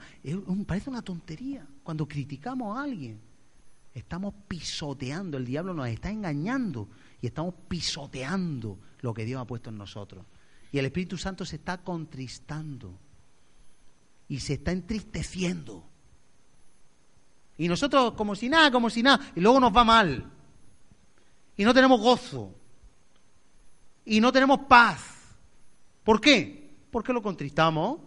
[0.66, 1.68] parece una tontería.
[1.84, 3.22] Cuando criticamos a alguien,
[3.94, 6.90] estamos pisoteando, el diablo nos está engañando
[7.22, 10.26] y estamos pisoteando lo que Dios ha puesto en nosotros.
[10.72, 12.98] Y el Espíritu Santo se está contristando
[14.28, 15.88] y se está entristeciendo.
[17.56, 20.35] Y nosotros como si nada, como si nada, y luego nos va mal
[21.58, 22.54] y no tenemos gozo
[24.06, 25.02] y no tenemos paz.
[26.04, 26.76] ¿Por qué?
[26.92, 28.00] Porque lo contristamos.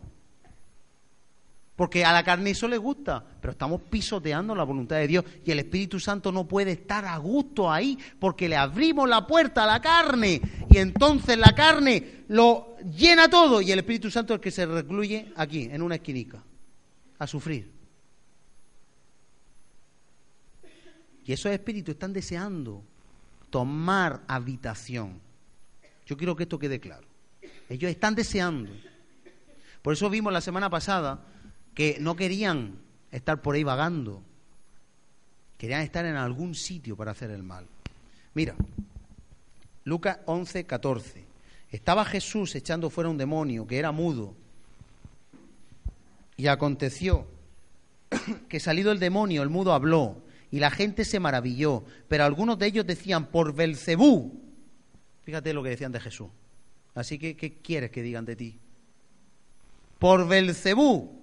[1.74, 5.52] Porque a la carne eso le gusta, pero estamos pisoteando la voluntad de Dios y
[5.52, 9.66] el Espíritu Santo no puede estar a gusto ahí porque le abrimos la puerta a
[9.68, 14.40] la carne y entonces la carne lo llena todo y el Espíritu Santo es el
[14.42, 16.42] que se recluye aquí, en una esquinica,
[17.16, 17.70] a sufrir.
[21.24, 22.82] Y esos espíritus están deseando
[23.50, 25.20] tomar habitación.
[26.06, 27.06] Yo quiero que esto quede claro.
[27.68, 28.70] Ellos están deseando.
[29.82, 31.20] Por eso vimos la semana pasada
[31.74, 32.78] que no querían
[33.10, 34.22] estar por ahí vagando.
[35.56, 37.66] Querían estar en algún sitio para hacer el mal.
[38.34, 38.54] Mira,
[39.84, 41.24] Lucas 11, 14.
[41.70, 44.34] Estaba Jesús echando fuera un demonio que era mudo.
[46.36, 47.26] Y aconteció
[48.48, 52.66] que salido el demonio, el mudo habló y la gente se maravilló, pero algunos de
[52.66, 54.40] ellos decían, por Belcebú.
[55.24, 56.28] Fíjate lo que decían de Jesús.
[56.94, 58.58] Así que, ¿qué quieres que digan de ti?
[59.98, 61.20] Por Belcebú,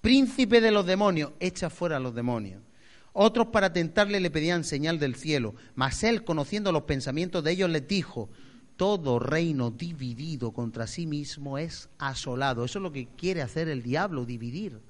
[0.00, 2.62] príncipe de los demonios, echa fuera a los demonios.
[3.12, 7.70] Otros para tentarle le pedían señal del cielo, mas él, conociendo los pensamientos de ellos,
[7.70, 8.28] les dijo,
[8.76, 12.62] todo reino dividido contra sí mismo es asolado.
[12.62, 14.80] Eso es lo que quiere hacer el diablo, dividir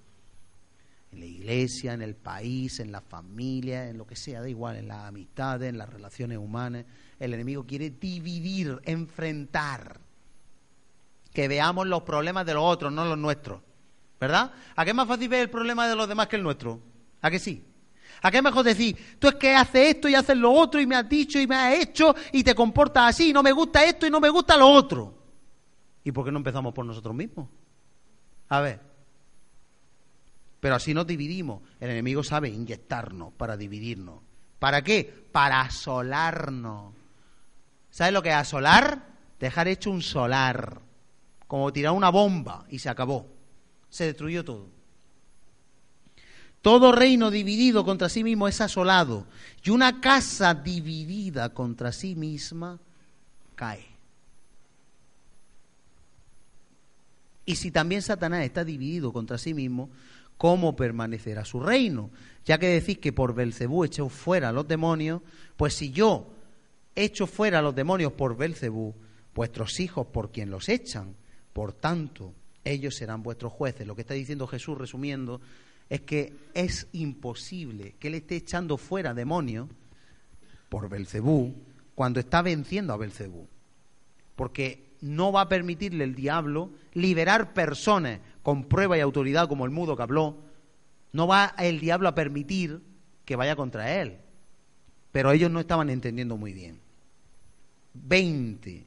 [1.16, 4.76] en la iglesia, en el país, en la familia, en lo que sea, da igual,
[4.76, 6.84] en las amistades, en las relaciones humanas.
[7.18, 10.00] El enemigo quiere dividir, enfrentar.
[11.32, 13.60] que veamos los problemas de los otros, no los nuestros.
[14.20, 14.52] ¿Verdad?
[14.74, 16.80] ¿A qué es más fácil ver el problema de los demás que el nuestro?
[17.20, 17.64] ¿A qué sí?
[18.22, 20.86] ¿A qué es mejor decir, tú es que haces esto y haces lo otro y
[20.86, 23.84] me has dicho y me has hecho y te comportas así y no me gusta
[23.84, 25.14] esto y no me gusta lo otro?
[26.04, 27.48] ¿Y por qué no empezamos por nosotros mismos?
[28.48, 28.95] A ver.
[30.66, 31.62] Pero así nos dividimos.
[31.78, 34.18] El enemigo sabe inyectarnos para dividirnos.
[34.58, 35.28] ¿Para qué?
[35.30, 36.92] Para asolarnos.
[37.88, 39.00] ¿Sabes lo que es asolar?
[39.38, 40.80] Dejar hecho un solar.
[41.46, 43.28] Como tirar una bomba y se acabó.
[43.90, 44.66] Se destruyó todo.
[46.62, 49.28] Todo reino dividido contra sí mismo es asolado.
[49.62, 52.80] Y una casa dividida contra sí misma
[53.54, 53.86] cae.
[57.44, 59.90] Y si también Satanás está dividido contra sí mismo,
[60.36, 62.10] ¿cómo permanecerá su reino?
[62.44, 65.22] Ya que decís que por Belcebú echó fuera a los demonios,
[65.56, 66.32] pues si yo
[66.94, 68.94] echo fuera a los demonios por Belcebú,
[69.34, 71.14] vuestros hijos por quien los echan,
[71.52, 73.86] por tanto, ellos serán vuestros jueces.
[73.86, 75.40] Lo que está diciendo Jesús, resumiendo,
[75.88, 79.68] es que es imposible que él esté echando fuera demonios
[80.68, 81.54] por Belcebú
[81.94, 83.48] cuando está venciendo a Belcebú.
[84.34, 89.72] Porque no va a permitirle el diablo liberar personas con prueba y autoridad como el
[89.72, 90.36] mudo que habló.
[91.10, 92.80] No va el diablo a permitir
[93.24, 94.18] que vaya contra él.
[95.10, 96.78] Pero ellos no estaban entendiendo muy bien.
[97.94, 98.86] 20.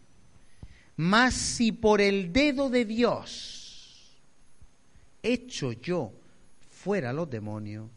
[0.96, 4.18] Mas si por el dedo de Dios
[5.24, 6.14] hecho yo
[6.70, 7.90] fuera los demonios,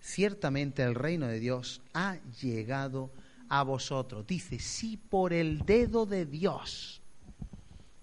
[0.00, 3.12] ciertamente el reino de Dios ha llegado
[3.48, 4.26] a vosotros.
[4.26, 7.00] Dice, si por el dedo de Dios,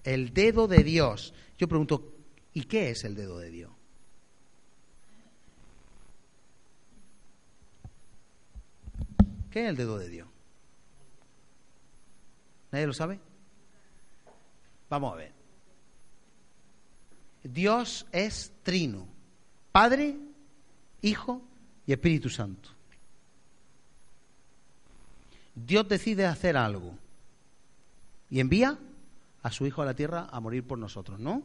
[0.05, 1.33] el dedo de Dios.
[1.57, 2.10] Yo pregunto,
[2.53, 3.71] ¿y qué es el dedo de Dios?
[9.51, 10.27] ¿Qué es el dedo de Dios?
[12.71, 13.19] ¿Nadie lo sabe?
[14.89, 15.33] Vamos a ver.
[17.43, 19.07] Dios es trino.
[19.71, 20.17] Padre,
[21.01, 21.41] Hijo
[21.85, 22.69] y Espíritu Santo.
[25.55, 26.93] Dios decide hacer algo
[28.29, 28.79] y envía
[29.43, 31.43] a su Hijo a la tierra a morir por nosotros, ¿no?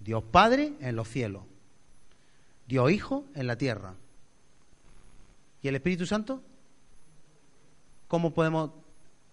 [0.00, 1.44] Dios Padre en los cielos,
[2.66, 3.94] Dios Hijo en la tierra.
[5.62, 6.42] ¿Y el Espíritu Santo?
[8.08, 8.70] ¿Cómo podemos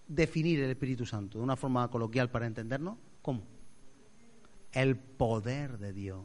[0.08, 1.38] definir el Espíritu Santo?
[1.38, 2.98] De una forma coloquial para entendernos.
[3.22, 3.44] ¿Cómo?
[4.72, 6.24] El poder de Dios.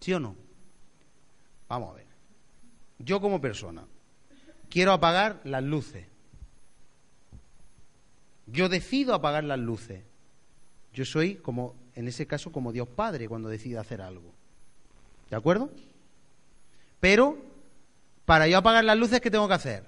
[0.00, 0.34] ¿Sí o no?
[1.68, 2.06] Vamos a ver.
[2.98, 3.84] Yo como persona
[4.68, 6.06] quiero apagar las luces.
[8.46, 10.02] Yo decido apagar las luces.
[10.92, 14.32] Yo soy como, en ese caso, como Dios Padre cuando decide hacer algo.
[15.28, 15.70] ¿De acuerdo?
[17.00, 17.38] Pero,
[18.24, 19.84] para yo apagar las luces, ¿qué tengo que hacer?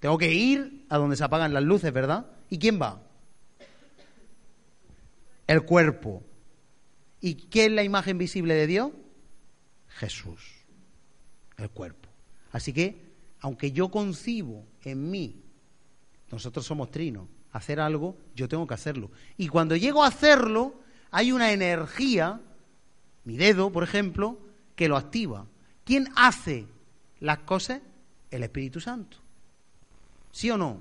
[0.00, 2.26] Tengo que ir a donde se apagan las luces, ¿verdad?
[2.50, 3.02] ¿Y quién va?
[5.46, 6.22] El cuerpo.
[7.20, 8.92] ¿Y qué es la imagen visible de Dios?
[9.88, 10.56] Jesús
[11.58, 12.08] el cuerpo.
[12.52, 12.96] Así que,
[13.40, 15.42] aunque yo concibo en mí,
[16.30, 19.10] nosotros somos trinos, hacer algo, yo tengo que hacerlo.
[19.36, 20.74] Y cuando llego a hacerlo,
[21.10, 22.40] hay una energía,
[23.24, 24.38] mi dedo, por ejemplo,
[24.74, 25.46] que lo activa.
[25.84, 26.66] ¿Quién hace
[27.20, 27.80] las cosas?
[28.30, 29.18] El Espíritu Santo.
[30.32, 30.80] ¿Sí o no?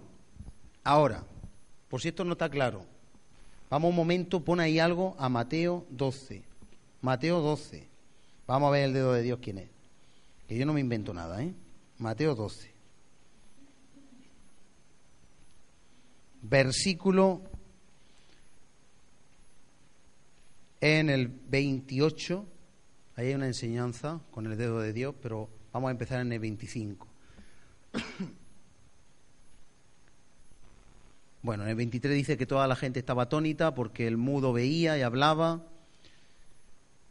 [0.83, 1.23] Ahora,
[1.89, 2.85] por si esto no está claro,
[3.69, 6.43] vamos un momento, pon ahí algo a Mateo 12.
[7.01, 7.88] Mateo 12.
[8.47, 9.75] Vamos a ver el dedo de Dios quién es
[10.47, 11.53] que yo no me invento nada, ¿eh?
[11.97, 12.71] Mateo 12.
[16.47, 17.41] Versículo
[20.79, 22.45] en el 28,
[23.15, 26.39] ahí hay una enseñanza con el dedo de Dios, pero vamos a empezar en el
[26.39, 27.08] 25.
[31.41, 34.97] Bueno, en el 23 dice que toda la gente estaba atónita porque el mudo veía
[34.97, 35.62] y hablaba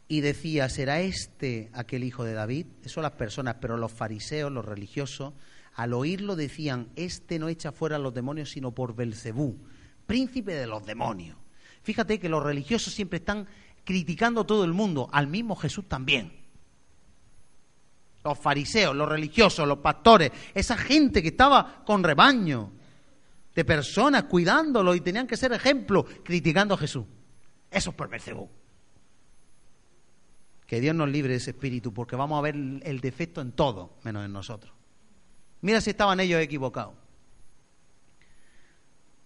[0.09, 2.65] y decía, ¿será este aquel hijo de David?
[2.83, 5.33] Eso las personas, pero los fariseos, los religiosos,
[5.75, 9.57] al oírlo decían, este no echa fuera a los demonios sino por Belcebú,
[10.05, 11.37] príncipe de los demonios.
[11.83, 13.47] Fíjate que los religiosos siempre están
[13.83, 16.33] criticando a todo el mundo, al mismo Jesús también.
[18.23, 22.71] Los fariseos, los religiosos, los pastores, esa gente que estaba con rebaño
[23.53, 27.05] de personas cuidándolo y tenían que ser ejemplo, criticando a Jesús.
[27.69, 28.49] Eso es por Belcebú.
[30.65, 33.97] Que Dios nos libre de ese espíritu, porque vamos a ver el defecto en todo,
[34.03, 34.74] menos en nosotros.
[35.61, 36.93] Mira si estaban ellos equivocados.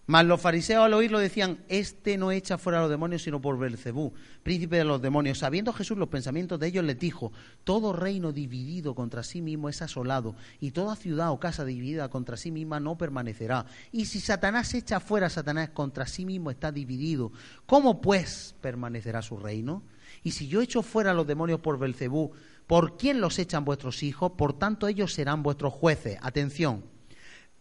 [0.09, 3.59] Mas los fariseos al oírlo decían, este no echa fuera a los demonios sino por
[3.59, 4.11] Belcebú,
[4.41, 5.37] príncipe de los demonios.
[5.37, 7.31] Sabiendo Jesús los pensamientos de ellos, les dijo,
[7.63, 12.37] todo reino dividido contra sí mismo es asolado, y toda ciudad o casa dividida contra
[12.37, 13.67] sí misma no permanecerá.
[13.91, 17.31] Y si Satanás echa fuera a Satanás contra sí mismo está dividido,
[17.67, 19.83] ¿cómo pues permanecerá su reino?
[20.23, 22.31] Y si yo echo fuera a los demonios por Belcebú,
[22.69, 24.31] ¿por quién los echan vuestros hijos?
[24.37, 26.17] Por tanto ellos serán vuestros jueces.
[26.21, 26.83] Atención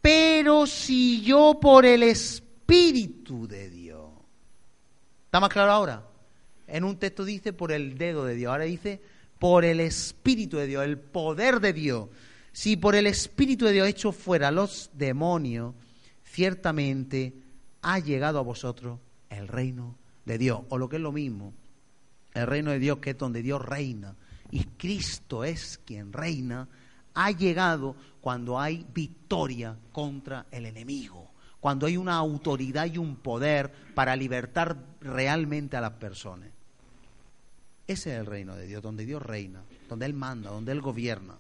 [0.00, 4.10] pero si yo por el Espíritu de Dios.
[5.26, 6.04] ¿Está más claro ahora?
[6.66, 9.00] En un texto dice por el dedo de Dios, ahora dice
[9.38, 12.08] por el Espíritu de Dios, el poder de Dios.
[12.52, 15.74] Si por el Espíritu de Dios echo fuera los demonios,
[16.24, 17.34] ciertamente
[17.82, 18.98] ha llegado a vosotros
[19.30, 20.60] el reino de Dios.
[20.68, 21.52] O lo que es lo mismo,
[22.34, 24.14] el reino de Dios que es donde Dios reina.
[24.50, 26.68] Y Cristo es quien reina
[27.14, 31.30] ha llegado cuando hay victoria contra el enemigo,
[31.60, 36.48] cuando hay una autoridad y un poder para libertar realmente a las personas.
[37.88, 41.38] Ese es el reino de Dios, donde Dios reina, donde Él manda, donde Él gobierna.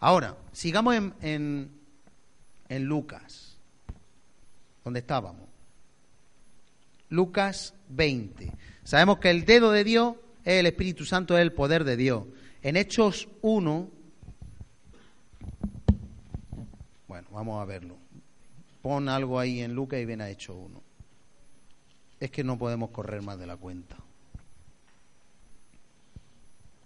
[0.00, 1.70] Ahora, sigamos en,
[2.68, 3.56] Lucas,
[4.82, 5.46] donde estábamos.
[7.10, 8.50] Lucas 20.
[8.82, 12.24] Sabemos que el dedo de Dios el Espíritu Santo, es el poder de Dios.
[12.62, 13.90] En Hechos 1,
[17.34, 17.96] Vamos a verlo.
[18.80, 20.80] Pon algo ahí en Lucas y ven a Hecho uno.
[22.20, 23.96] Es que no podemos correr más de la cuenta.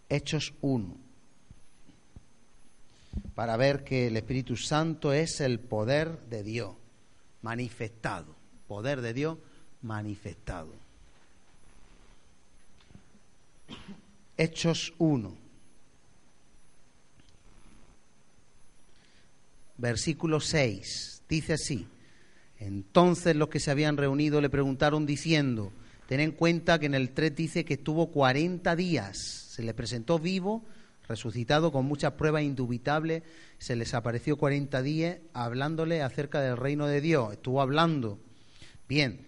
[0.09, 0.97] Hechos 1.
[3.35, 6.75] Para ver que el Espíritu Santo es el poder de Dios
[7.43, 8.35] manifestado.
[8.67, 9.37] Poder de Dios
[9.83, 10.73] manifestado.
[14.39, 15.49] Hechos 1.
[19.79, 21.23] versículo 6.
[21.29, 21.87] Dice así.
[22.59, 25.73] Entonces los que se habían reunido le preguntaron diciendo,
[26.09, 30.19] ten en cuenta que en el 3 dice que estuvo 40 días, se le presentó
[30.19, 30.65] vivo,
[31.07, 33.23] resucitado con muchas pruebas indubitables,
[33.59, 38.19] se les apareció 40 días hablándole acerca del reino de Dios, estuvo hablando.
[38.89, 39.25] Bien,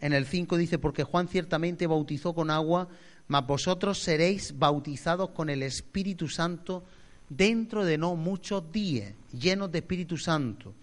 [0.00, 2.88] en el 5 dice, porque Juan ciertamente bautizó con agua,
[3.32, 6.84] mas vosotros seréis bautizados con el Espíritu Santo
[7.30, 10.74] dentro de no muchos días, llenos de Espíritu Santo.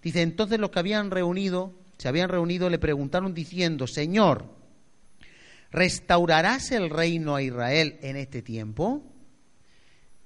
[0.00, 4.44] Dice, entonces los que habían reunido, se habían reunido, le preguntaron diciendo, Señor,
[5.72, 9.02] ¿restaurarás el reino a Israel en este tiempo?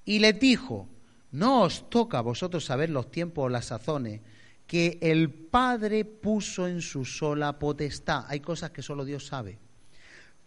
[0.05, 0.87] Y les dijo,
[1.33, 4.21] no os toca a vosotros saber los tiempos o las sazones
[4.67, 8.27] que el Padre puso en su sola potestad.
[8.29, 9.59] Hay cosas que solo Dios sabe.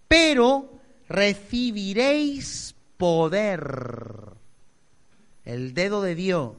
[0.08, 4.34] Pero recibiréis poder
[5.46, 6.54] el dedo de Dios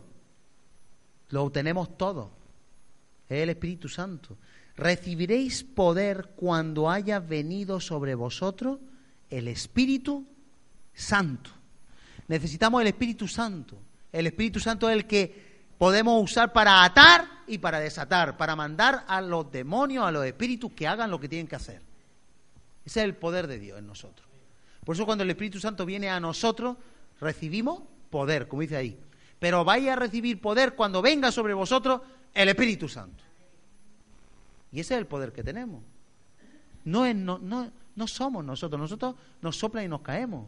[1.31, 2.31] lo tenemos todo.
[3.29, 4.37] Es el Espíritu Santo.
[4.77, 8.79] Recibiréis poder cuando haya venido sobre vosotros
[9.31, 10.25] el Espíritu
[10.93, 11.51] Santo.
[12.29, 13.79] Necesitamos el Espíritu Santo.
[14.13, 19.05] El Espíritu Santo es el que podemos usar para atar y para desatar, para mandar
[19.09, 21.83] a los demonios, a los espíritus que hagan lo que tienen que hacer.
[22.85, 24.34] Ese es el poder de Dios en nosotros.
[24.85, 26.77] Por eso cuando el Espíritu Santo viene a nosotros,
[27.21, 28.99] recibimos poder, como dice ahí.
[29.39, 32.01] Pero vais a recibir poder cuando venga sobre vosotros
[32.33, 33.25] el Espíritu Santo.
[34.73, 35.83] Y ese es el poder que tenemos.
[36.85, 40.47] No, es, no, no, no somos nosotros, nosotros nos soplan y nos caemos.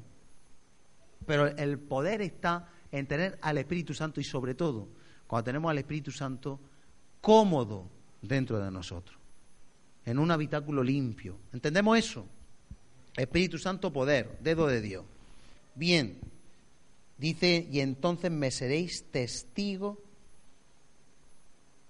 [1.27, 4.89] Pero el poder está en tener al Espíritu Santo y sobre todo
[5.27, 6.61] cuando tenemos al Espíritu Santo
[7.21, 7.89] cómodo
[8.23, 9.19] dentro de nosotros,
[10.05, 11.39] en un habitáculo limpio.
[11.53, 12.27] ¿Entendemos eso?
[13.17, 15.05] Espíritu Santo, poder, dedo de Dios.
[15.75, 16.19] Bien,
[17.19, 19.99] Dice, y entonces me seréis testigo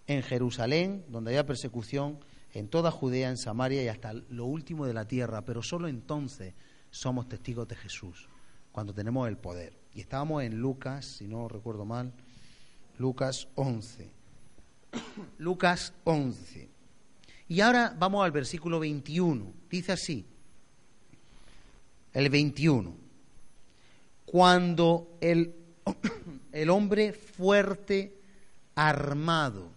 [0.06, 2.20] en Jerusalén, donde haya persecución,
[2.54, 6.54] en toda Judea, en Samaria y hasta lo último de la tierra, pero solo entonces
[6.90, 8.28] somos testigos de Jesús,
[8.70, 9.76] cuando tenemos el poder.
[9.94, 12.12] Y estábamos en Lucas, si no recuerdo mal,
[12.98, 14.08] Lucas 11.
[15.38, 16.68] Lucas 11.
[17.48, 19.52] Y ahora vamos al versículo 21.
[19.68, 20.24] Dice así,
[22.16, 22.96] el 21
[24.24, 25.54] cuando el,
[26.52, 28.18] el hombre fuerte,
[28.74, 29.70] armado,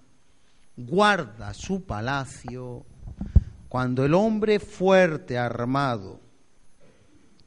[0.77, 2.85] guarda su palacio,
[3.67, 6.21] cuando el hombre fuerte, armado,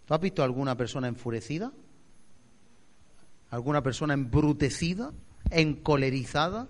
[0.05, 1.72] ¿tú has visto alguna persona enfurecida?
[3.51, 5.12] ¿Alguna persona embrutecida?
[5.51, 6.68] ¿Encolerizada?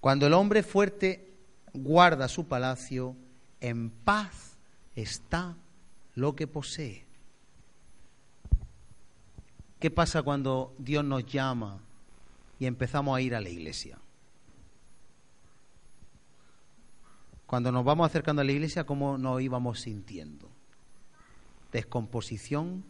[0.00, 1.30] Cuando el hombre fuerte
[1.74, 3.16] guarda su palacio,
[3.60, 4.56] en paz
[4.94, 5.56] está
[6.14, 7.04] lo que posee.
[9.78, 11.80] ¿Qué pasa cuando Dios nos llama
[12.58, 13.98] y empezamos a ir a la iglesia?
[17.54, 20.50] cuando nos vamos acercando a la iglesia, cómo nos íbamos sintiendo.
[21.70, 22.84] Descomposición,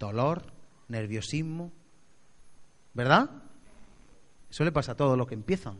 [0.00, 0.52] dolor,
[0.88, 1.70] nerviosismo,
[2.92, 3.30] ¿verdad?
[4.50, 5.78] Eso le pasa a todos los que empiezan.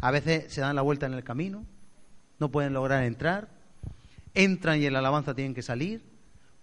[0.00, 1.66] A veces se dan la vuelta en el camino,
[2.38, 3.50] no pueden lograr entrar,
[4.34, 6.04] entran y en la alabanza tienen que salir.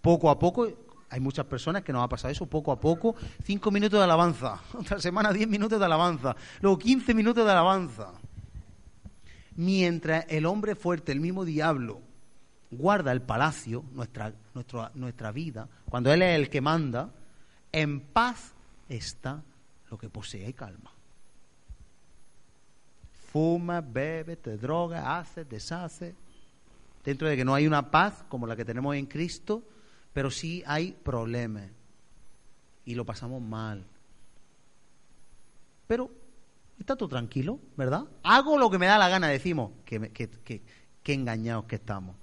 [0.00, 0.68] Poco a poco,
[1.08, 3.14] hay muchas personas que nos ha pasado eso, poco a poco,
[3.44, 8.12] cinco minutos de alabanza, otra semana diez minutos de alabanza, luego quince minutos de alabanza.
[9.54, 12.00] Mientras el hombre fuerte, el mismo diablo,
[12.70, 17.10] guarda el palacio, nuestra, nuestra, nuestra vida, cuando Él es el que manda,
[17.70, 18.54] en paz
[18.88, 19.42] está
[19.90, 20.90] lo que posee y calma.
[23.30, 26.14] Fuma, bebe, te droga, hace, deshace.
[27.04, 29.62] Dentro de que no hay una paz como la que tenemos en Cristo,
[30.12, 31.70] pero sí hay problemas.
[32.84, 33.84] Y lo pasamos mal.
[35.86, 36.10] Pero
[36.78, 38.04] está todo tranquilo, ¿verdad?
[38.22, 39.72] Hago lo que me da la gana, decimos.
[39.84, 40.62] Que, que,
[41.02, 42.16] que engañados que estamos.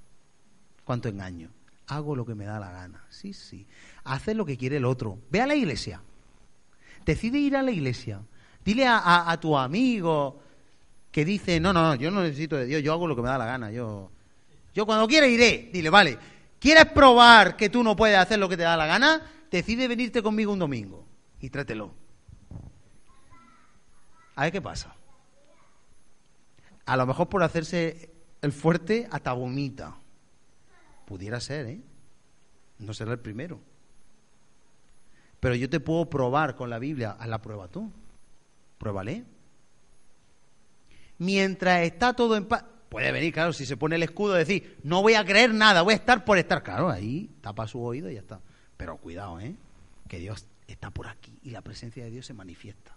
[0.84, 1.52] ¿Cuánto engaño?
[1.88, 3.04] Hago lo que me da la gana.
[3.10, 3.68] Sí, sí.
[4.04, 5.20] Hace lo que quiere el otro.
[5.30, 6.02] Ve a la iglesia.
[7.06, 8.22] Decide ir a la iglesia.
[8.64, 10.42] Dile a, tu amigo
[11.12, 13.38] que dice, no, no, yo no necesito de Dios, yo hago lo que me da
[13.38, 13.72] la gana.
[13.72, 14.12] Yo,
[14.80, 15.70] yo cuando quiera iré.
[15.74, 16.18] Dile, vale,
[16.58, 19.30] ¿quieres probar que tú no puedes hacer lo que te da la gana?
[19.52, 21.06] Decide venirte conmigo un domingo
[21.42, 21.94] y trátelo.
[24.36, 24.96] A ver qué pasa.
[26.86, 28.10] A lo mejor por hacerse
[28.42, 29.98] el fuerte hasta vomita.
[31.06, 31.82] Pudiera ser, ¿eh?
[32.78, 33.60] No será el primero.
[35.42, 37.18] Pero yo te puedo probar con la Biblia.
[37.20, 37.92] Haz la prueba tú.
[38.78, 39.26] Pruébale.
[41.18, 42.64] Mientras está todo en paz.
[42.90, 45.94] Puede venir, claro, si se pone el escudo, decir, no voy a creer nada, voy
[45.94, 46.64] a estar por estar.
[46.64, 48.42] Claro, ahí tapa su oído y ya está.
[48.78, 49.56] Pero cuidado, ¿eh?
[50.08, 52.96] Que Dios está por aquí y la presencia de Dios se manifiesta.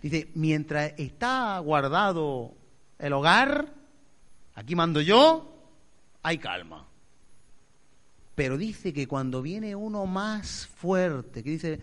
[0.00, 2.54] Dice, mientras está guardado
[2.98, 3.74] el hogar,
[4.54, 5.52] aquí mando yo,
[6.22, 6.86] hay calma.
[8.34, 11.80] Pero dice que cuando viene uno más fuerte, que dice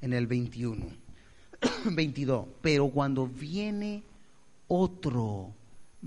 [0.00, 0.86] en el 21,
[1.84, 4.02] 22, pero cuando viene
[4.66, 5.54] otro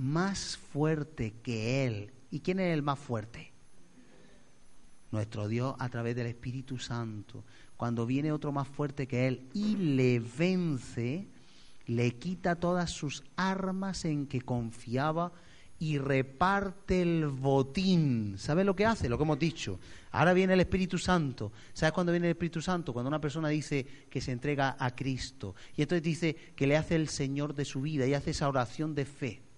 [0.02, 3.52] más fuerte que él, ¿y quién es el más fuerte?
[5.12, 7.44] Nuestro Dios a través del Espíritu Santo.
[7.78, 11.28] Cuando viene otro más fuerte que él y le vence,
[11.86, 15.32] le quita todas sus armas en que confiaba
[15.78, 18.36] y reparte el botín.
[18.38, 19.08] ¿Sabe lo que hace?
[19.08, 19.80] Lo que hemos dicho.
[20.12, 21.52] Ahora viene el Espíritu Santo.
[21.74, 22.92] ¿Sabes cuándo viene el Espíritu Santo?
[22.92, 25.54] Cuando una persona dice que se entrega a Cristo.
[25.76, 28.96] Y entonces dice que le hace el Señor de su vida y hace esa oración
[28.96, 29.51] de fe.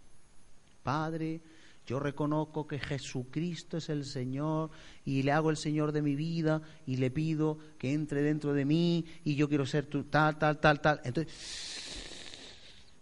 [0.83, 1.41] Padre,
[1.85, 4.69] yo reconozco que Jesucristo es el Señor
[5.05, 8.65] y le hago el Señor de mi vida y le pido que entre dentro de
[8.65, 11.01] mí y yo quiero ser tu tal, tal, tal, tal.
[11.03, 11.33] Entonces,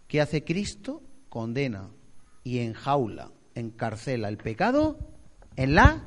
[0.08, 1.02] ¿qué hace Cristo?
[1.28, 1.90] Condena
[2.44, 4.98] y enjaula, encarcela el pecado
[5.56, 6.04] en la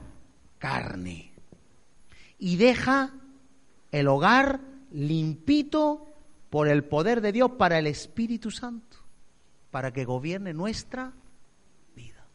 [0.57, 1.31] carne.
[2.37, 3.13] Y deja
[3.91, 4.59] el hogar
[4.91, 6.05] limpito
[6.49, 8.97] por el poder de Dios para el Espíritu Santo,
[9.71, 11.13] para que gobierne nuestra
[11.95, 12.25] vida.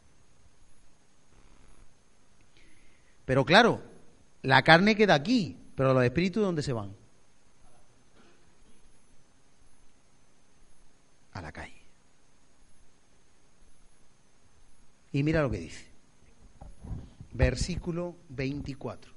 [3.31, 3.81] Pero claro,
[4.43, 6.97] la carne queda aquí, pero los espíritus ¿dónde se van?
[11.31, 11.81] A la calle.
[15.13, 15.87] Y mira lo que dice.
[17.33, 19.13] Versículo 24.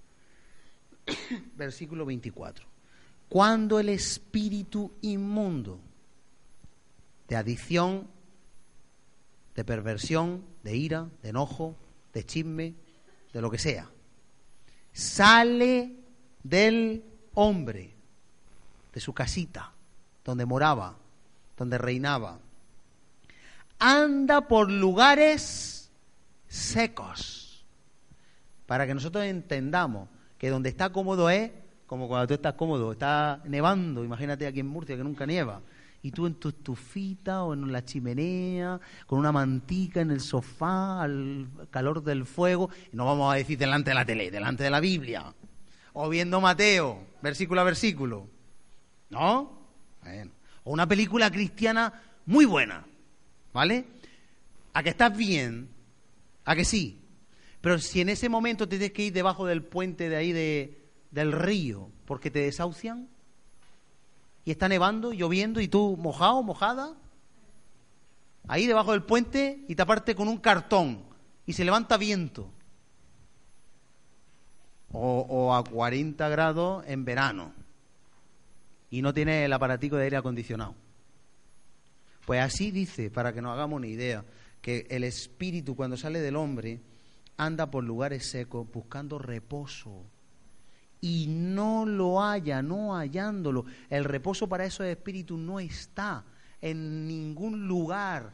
[1.56, 2.68] Versículo 24.
[3.28, 5.80] Cuando el espíritu inmundo
[7.28, 8.08] de adicción,
[9.56, 11.76] de perversión, de ira, de enojo,
[12.14, 12.76] de chisme,
[13.34, 13.90] de lo que sea,
[14.94, 15.96] sale
[16.44, 17.94] del hombre,
[18.94, 19.74] de su casita,
[20.24, 20.96] donde moraba,
[21.58, 22.40] donde reinaba,
[23.80, 25.92] anda por lugares
[26.48, 27.66] secos.
[28.66, 31.52] Para que nosotros entendamos que donde está cómodo es
[31.94, 35.62] como cuando tú estás cómodo, está nevando, imagínate aquí en Murcia que nunca nieva,
[36.04, 41.02] y tú en tu estufita o en la chimenea, con una mantica en el sofá,
[41.02, 44.70] al calor del fuego, y no vamos a decir delante de la tele, delante de
[44.70, 45.34] la Biblia,
[45.94, 48.28] o viendo Mateo, versículo a versículo,
[49.10, 49.64] ¿no?
[50.66, 52.86] O una película cristiana muy buena,
[53.54, 53.86] ¿vale?
[54.74, 55.70] A que estás bien,
[56.46, 57.00] ¿A que sí?
[57.62, 60.90] Pero si en ese momento te tienes que ir debajo del puente de ahí de,
[61.12, 63.08] del río porque te desahucian
[64.46, 66.94] y está nevando, lloviendo y tú mojado, mojada,
[68.48, 71.04] ahí debajo del puente y taparte con un cartón
[71.46, 72.50] y se levanta viento.
[74.92, 77.52] O, o a 40 grados en verano
[78.92, 80.76] y no tiene el aparatico de aire acondicionado.
[82.28, 84.24] Pues así dice, para que nos hagamos una idea
[84.62, 86.80] que el espíritu cuando sale del hombre
[87.38, 90.06] anda por lugares secos buscando reposo
[91.04, 93.66] y no lo haya, no hallándolo.
[93.90, 96.24] El reposo para esos espíritus no está
[96.62, 98.32] en ningún lugar,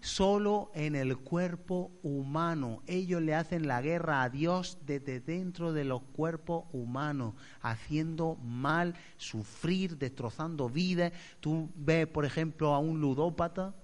[0.00, 2.82] solo en el cuerpo humano.
[2.88, 8.96] Ellos le hacen la guerra a Dios desde dentro de los cuerpos humanos, haciendo mal,
[9.16, 11.12] sufrir, destrozando vidas.
[11.38, 13.76] Tú ves, por ejemplo, a un ludópata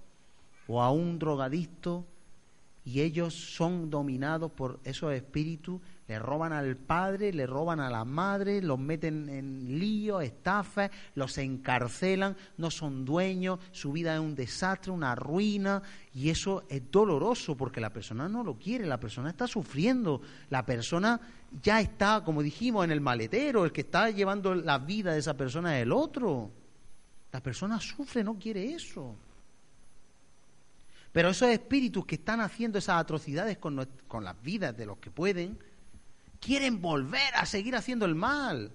[0.67, 2.05] o a un drogadicto
[2.85, 8.05] y ellos son dominados por esos espíritus, le roban al padre, le roban a la
[8.05, 14.35] madre, los meten en líos, estafas, los encarcelan, no son dueños, su vida es un
[14.35, 15.81] desastre, una ruina,
[16.13, 20.65] y eso es doloroso porque la persona no lo quiere, la persona está sufriendo, la
[20.65, 21.19] persona
[21.61, 25.35] ya está, como dijimos, en el maletero, el que está llevando la vida de esa
[25.35, 26.51] persona es el otro.
[27.31, 29.15] La persona sufre, no quiere eso.
[31.11, 35.57] Pero esos espíritus que están haciendo esas atrocidades con, las vidas de los que pueden,
[36.45, 38.71] quieren volver a seguir haciendo el mal.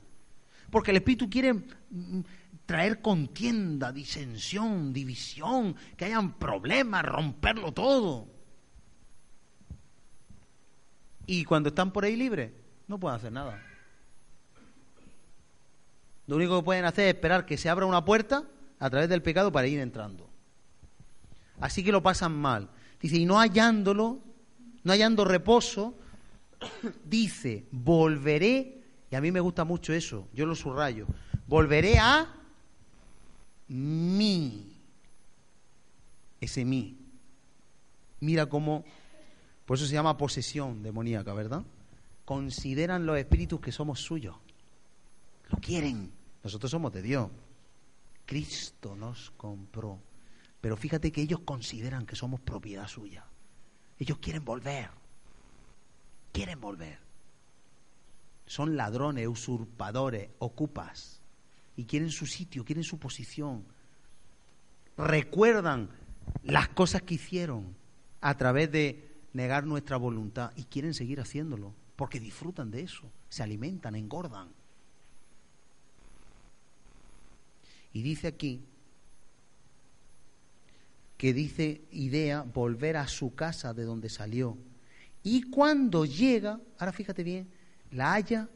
[0.71, 2.21] Porque el espíritu quiere mm,
[2.67, 8.27] traer contienda, disensión, división, que hayan problemas, romperlo todo.
[11.27, 12.51] Y cuando están por ahí libres,
[12.89, 13.63] no pueden hacer nada.
[16.27, 18.45] Lo único que pueden hacer es esperar que se abra una puerta
[18.81, 20.29] a través del pecado para ir entrando.
[21.61, 22.69] Así que lo pasan mal.
[23.01, 24.21] Dice, y no hallándolo,
[24.83, 25.95] no hallando reposo,
[27.05, 31.07] dice, volveré, y a mí me gusta mucho eso, yo lo subrayo,
[31.47, 32.35] volveré a
[33.69, 34.77] mí.
[36.41, 36.97] Ese mí.
[38.21, 38.85] Mira cómo,
[39.67, 41.63] por eso se llama posesión demoníaca, ¿verdad?
[42.25, 44.37] Consideran los espíritus que somos suyos.
[45.51, 46.13] Lo quieren.
[46.43, 47.29] Nosotros somos de Dios.
[48.25, 49.99] Cristo nos compró.
[50.61, 53.25] Pero fíjate que ellos consideran que somos propiedad suya.
[53.99, 55.00] Ellos quieren volver.
[56.33, 56.99] Quieren volver.
[58.47, 61.21] Son ladrones, usurpadores, ocupas.
[61.77, 63.65] Y quieren su sitio, quieren su posición.
[64.97, 65.89] Recuerdan
[66.43, 67.75] las cosas que hicieron
[68.21, 73.43] a través de negar nuestra voluntad y quieren seguir haciéndolo porque disfrutan de eso, se
[73.43, 74.49] alimentan, engordan.
[77.93, 78.65] Y dice aquí
[81.19, 84.57] que dice idea volver a su casa de donde salió.
[85.23, 87.49] Y cuando llega, ahora fíjate bien,
[87.91, 88.49] la haya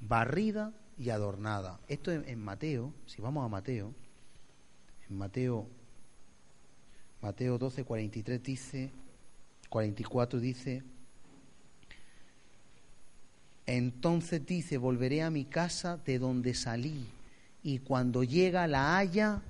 [0.00, 1.80] barrida y adornada.
[1.88, 3.94] Esto en, Mateo, si vamos a Mateo,
[5.08, 5.66] en Mateo,
[7.22, 8.90] Mateo 12, 43 dice,
[9.70, 10.82] 44 dice,
[13.66, 17.06] entonces dice, volveré a mi casa de donde salí,
[17.62, 19.40] y cuando llega la haya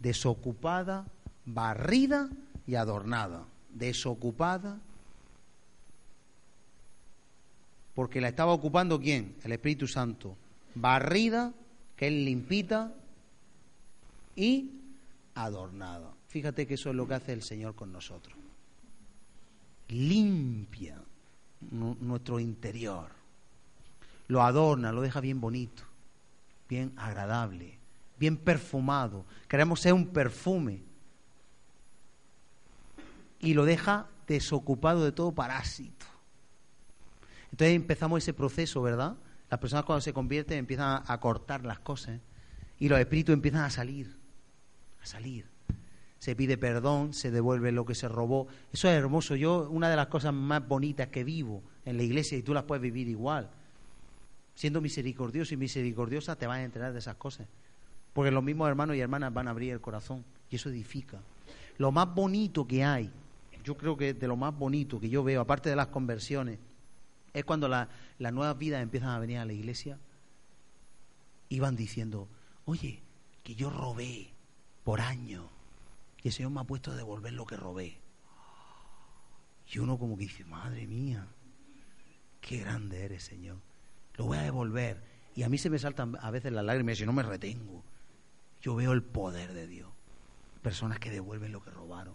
[0.00, 1.06] desocupada
[1.46, 2.28] barrida
[2.66, 4.80] y adornada, desocupada,
[7.94, 9.36] porque la estaba ocupando quién?
[9.44, 10.36] El Espíritu Santo.
[10.74, 11.52] Barrida,
[11.96, 12.92] que es limpita,
[14.36, 14.70] y
[15.34, 16.12] adornada.
[16.28, 18.36] Fíjate que eso es lo que hace el Señor con nosotros.
[19.88, 21.00] Limpia
[21.70, 23.08] nuestro interior.
[24.26, 25.84] Lo adorna, lo deja bien bonito,
[26.68, 27.78] bien agradable,
[28.18, 29.24] bien perfumado.
[29.48, 30.82] Queremos ser un perfume
[33.40, 36.06] y lo deja desocupado de todo parásito.
[37.54, 39.14] Entonces empezamos ese proceso, ¿verdad?
[39.48, 42.18] Las personas cuando se convierten empiezan a cortar las cosas
[42.80, 44.16] y los espíritus empiezan a salir,
[45.00, 45.46] a salir.
[46.18, 48.48] Se pide perdón, se devuelve lo que se robó.
[48.72, 49.36] Eso es hermoso.
[49.36, 52.64] Yo, una de las cosas más bonitas que vivo en la iglesia, y tú las
[52.64, 53.48] puedes vivir igual,
[54.56, 57.46] siendo misericordioso y misericordiosa, te vas a enterar de esas cosas.
[58.14, 61.20] Porque los mismos hermanos y hermanas van a abrir el corazón y eso edifica.
[61.78, 63.12] Lo más bonito que hay
[63.62, 66.58] yo creo que de lo más bonito que yo veo, aparte de las conversiones,
[67.34, 67.88] es cuando las
[68.32, 69.98] nuevas vidas empiezan a venir a la iglesia
[71.48, 72.28] y van diciendo,
[72.64, 73.02] oye,
[73.42, 74.32] que yo robé
[74.84, 75.44] por años
[76.22, 78.00] y el Señor me ha puesto a devolver lo que robé.
[79.70, 81.26] Y uno como que dice, madre mía,
[82.40, 83.58] qué grande eres, Señor.
[84.14, 85.02] Lo voy a devolver.
[85.34, 87.82] Y a mí se me saltan a veces las lágrimas y no me retengo.
[88.62, 89.90] Yo veo el poder de Dios.
[90.62, 92.14] Personas que devuelven lo que robaron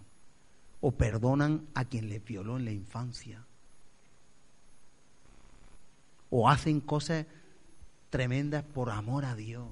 [0.82, 3.46] o perdonan a quien les violó en la infancia.
[6.30, 7.26] O hacen cosas
[8.10, 9.68] tremendas por amor a Dios.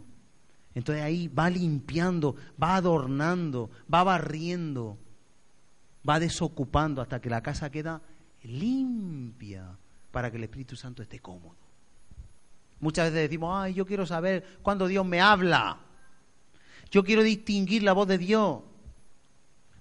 [0.76, 4.98] Entonces ahí va limpiando, va adornando, va barriendo,
[6.08, 8.02] va desocupando hasta que la casa queda
[8.44, 9.78] limpia
[10.12, 11.58] para que el Espíritu Santo esté cómodo.
[12.80, 15.80] Muchas veces decimos, ay, yo quiero saber cuándo Dios me habla.
[16.92, 18.62] Yo quiero distinguir la voz de Dios.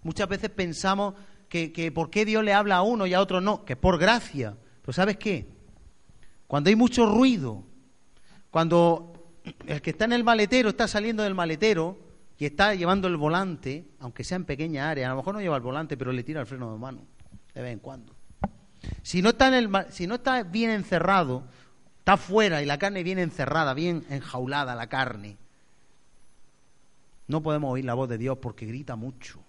[0.02, 1.14] Muchas veces pensamos,
[1.48, 3.98] que, que por qué Dios le habla a uno y a otro no, que por
[3.98, 4.56] gracia.
[4.80, 5.55] Pero ¿sabes qué?
[6.46, 7.64] Cuando hay mucho ruido,
[8.50, 9.34] cuando
[9.66, 11.98] el que está en el maletero está saliendo del maletero
[12.38, 15.56] y está llevando el volante, aunque sea en pequeña área, a lo mejor no lleva
[15.56, 17.02] el volante, pero le tira el freno de mano
[17.54, 18.14] de vez en cuando.
[19.02, 21.44] Si no está, en el, si no está bien encerrado,
[21.98, 25.38] está fuera y la carne bien encerrada, bien enjaulada la carne,
[27.28, 29.42] no podemos oír la voz de Dios porque grita mucho.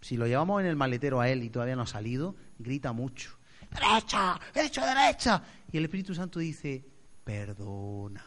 [0.00, 3.37] Si lo llevamos en el maletero a Él y todavía no ha salido, grita mucho.
[3.70, 5.42] Derecha, derecha, derecha.
[5.70, 6.84] Y el Espíritu Santo dice,
[7.24, 8.24] perdona,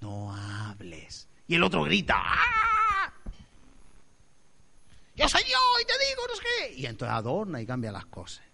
[0.00, 1.28] no hables.
[1.46, 3.12] Y el otro grita, ¡Ah!
[5.16, 6.80] Yo soy yo y te digo, no sé qué.
[6.80, 8.44] Y entonces adorna y cambia las cosas.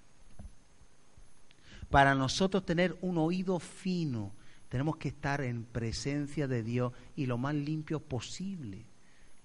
[1.90, 4.32] Para nosotros tener un oído fino,
[4.70, 8.86] tenemos que estar en presencia de Dios y lo más limpio posible.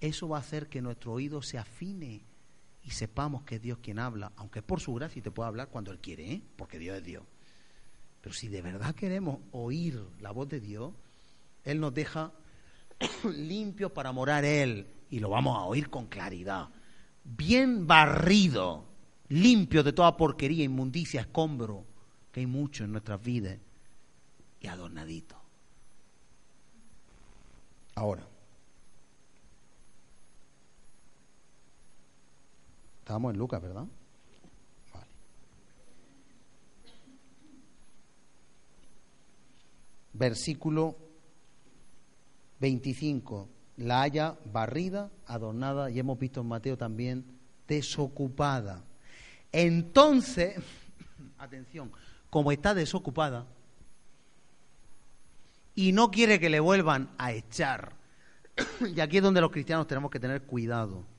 [0.00, 2.22] Eso va a hacer que nuestro oído se afine
[2.82, 5.68] y sepamos que es Dios quien habla, aunque por su gracia y te puede hablar
[5.68, 6.42] cuando Él quiere, ¿eh?
[6.56, 7.24] porque Dios es Dios.
[8.20, 10.92] Pero si de verdad queremos oír la voz de Dios,
[11.64, 12.32] Él nos deja
[13.36, 16.68] limpios para morar Él y lo vamos a oír con claridad.
[17.24, 18.86] Bien barrido,
[19.28, 21.84] limpio de toda porquería, inmundicia, escombro,
[22.32, 23.58] que hay mucho en nuestras vidas,
[24.60, 25.36] y adornadito.
[27.94, 28.26] Ahora,
[33.10, 33.86] Estábamos en Lucas, ¿verdad?
[34.94, 35.06] Vale.
[40.12, 40.96] Versículo
[42.60, 43.48] 25.
[43.78, 47.24] La haya barrida, adornada, y hemos visto en Mateo también,
[47.66, 48.84] desocupada.
[49.50, 50.54] Entonces,
[51.38, 51.90] atención,
[52.30, 53.44] como está desocupada
[55.74, 57.92] y no quiere que le vuelvan a echar,
[58.94, 61.09] y aquí es donde los cristianos tenemos que tener cuidado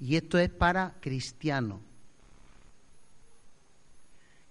[0.00, 1.80] y esto es para cristianos.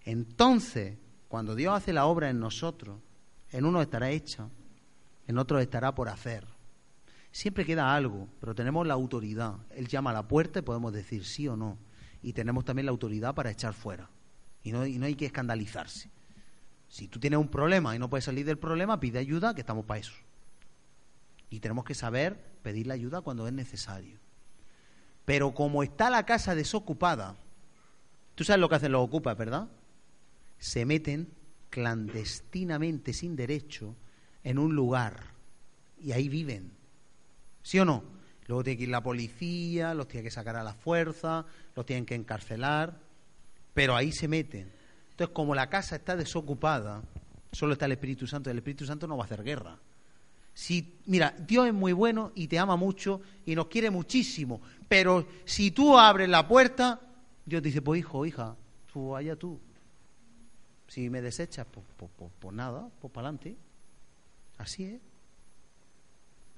[0.05, 0.97] Entonces,
[1.27, 2.99] cuando Dios hace la obra en nosotros,
[3.51, 4.47] en uno estará hecha,
[5.27, 6.45] en otro estará por hacer.
[7.31, 9.55] Siempre queda algo, pero tenemos la autoridad.
[9.71, 11.77] Él llama a la puerta y podemos decir sí o no.
[12.21, 14.09] Y tenemos también la autoridad para echar fuera.
[14.63, 16.09] Y no, y no hay que escandalizarse.
[16.87, 19.85] Si tú tienes un problema y no puedes salir del problema, pide ayuda, que estamos
[19.85, 20.15] para eso.
[21.49, 24.19] Y tenemos que saber pedir la ayuda cuando es necesario.
[25.29, 27.35] Pero como está la casa desocupada,
[28.33, 29.69] tú sabes lo que hacen los ocupas, ¿verdad?
[30.57, 31.29] Se meten
[31.69, 33.95] clandestinamente, sin derecho,
[34.43, 35.19] en un lugar
[36.01, 36.71] y ahí viven.
[37.61, 38.01] ¿Sí o no?
[38.47, 42.07] Luego tiene que ir la policía, los tiene que sacar a la fuerza, los tienen
[42.07, 42.97] que encarcelar,
[43.75, 44.71] pero ahí se meten.
[45.11, 47.03] Entonces, como la casa está desocupada,
[47.51, 49.77] solo está el Espíritu Santo, el Espíritu Santo no va a hacer guerra.
[50.53, 55.27] Si, mira, Dios es muy bueno y te ama mucho y nos quiere muchísimo, pero
[55.45, 56.99] si tú abres la puerta,
[57.45, 58.55] Dios dice, pues hijo, hija,
[58.91, 59.59] tú allá tú.
[60.87, 63.55] Si me desechas, pues, pues, pues, pues nada, pues para adelante.
[64.57, 65.01] Así es.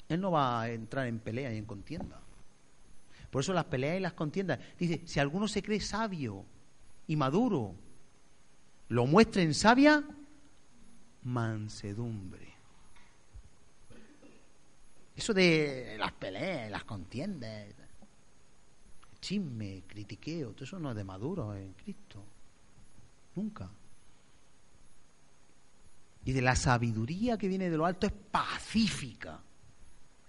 [0.10, 2.20] Él no va a entrar en pelea y en contienda.
[3.30, 4.60] Por eso las peleas y las contiendas.
[4.78, 6.44] Dice, si alguno se cree sabio
[7.08, 7.76] y maduro,
[8.90, 10.04] lo muestra en sabia
[11.24, 12.51] mansedumbre.
[15.16, 17.68] Eso de las peleas, las contiendas,
[19.22, 22.24] chisme, critiqueo, todo eso no es de maduro en Cristo.
[23.36, 23.70] Nunca.
[26.26, 29.40] Y de la sabiduría que viene de lo alto es pacífica,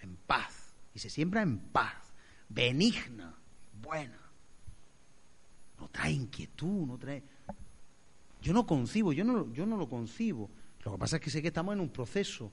[0.01, 0.74] en paz.
[0.95, 2.12] Y se siembra en paz,
[2.49, 3.35] benigna,
[3.80, 4.18] buena.
[5.78, 7.22] No trae inquietud, no trae...
[8.41, 10.51] Yo no concibo, yo no, yo no lo concibo.
[10.85, 12.53] Lo que pasa es que sé que estamos en un proceso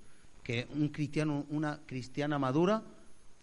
[0.50, 2.84] que un cristiano, una cristiana madura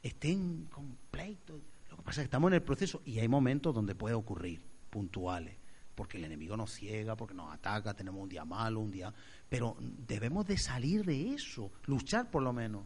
[0.02, 1.60] estén completo.
[1.88, 4.60] Lo que pasa es que estamos en el proceso y hay momentos donde puede ocurrir,
[4.90, 5.54] puntuales,
[5.94, 9.14] porque el enemigo nos ciega, porque nos ataca, tenemos un día malo, un día...
[9.48, 12.82] Pero debemos de salir de eso, luchar por lo menos.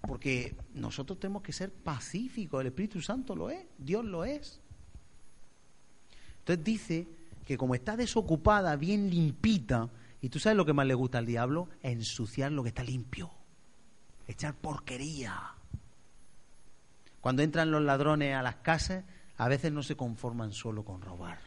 [0.00, 4.58] Porque nosotros tenemos que ser pacíficos, el Espíritu Santo lo es, Dios lo es.
[6.38, 7.06] Entonces dice
[7.44, 9.90] que como está desocupada, bien limpita,
[10.24, 11.68] ¿Y tú sabes lo que más le gusta al diablo?
[11.82, 13.30] Ensuciar lo que está limpio.
[14.26, 15.52] Echar porquería.
[17.20, 19.04] Cuando entran los ladrones a las casas,
[19.36, 21.40] a veces no se conforman solo con robar.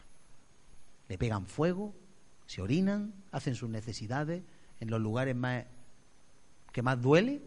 [1.07, 1.95] Le pegan fuego,
[2.45, 4.43] se orinan, hacen sus necesidades
[4.79, 5.65] en los lugares más
[6.71, 7.41] que más duele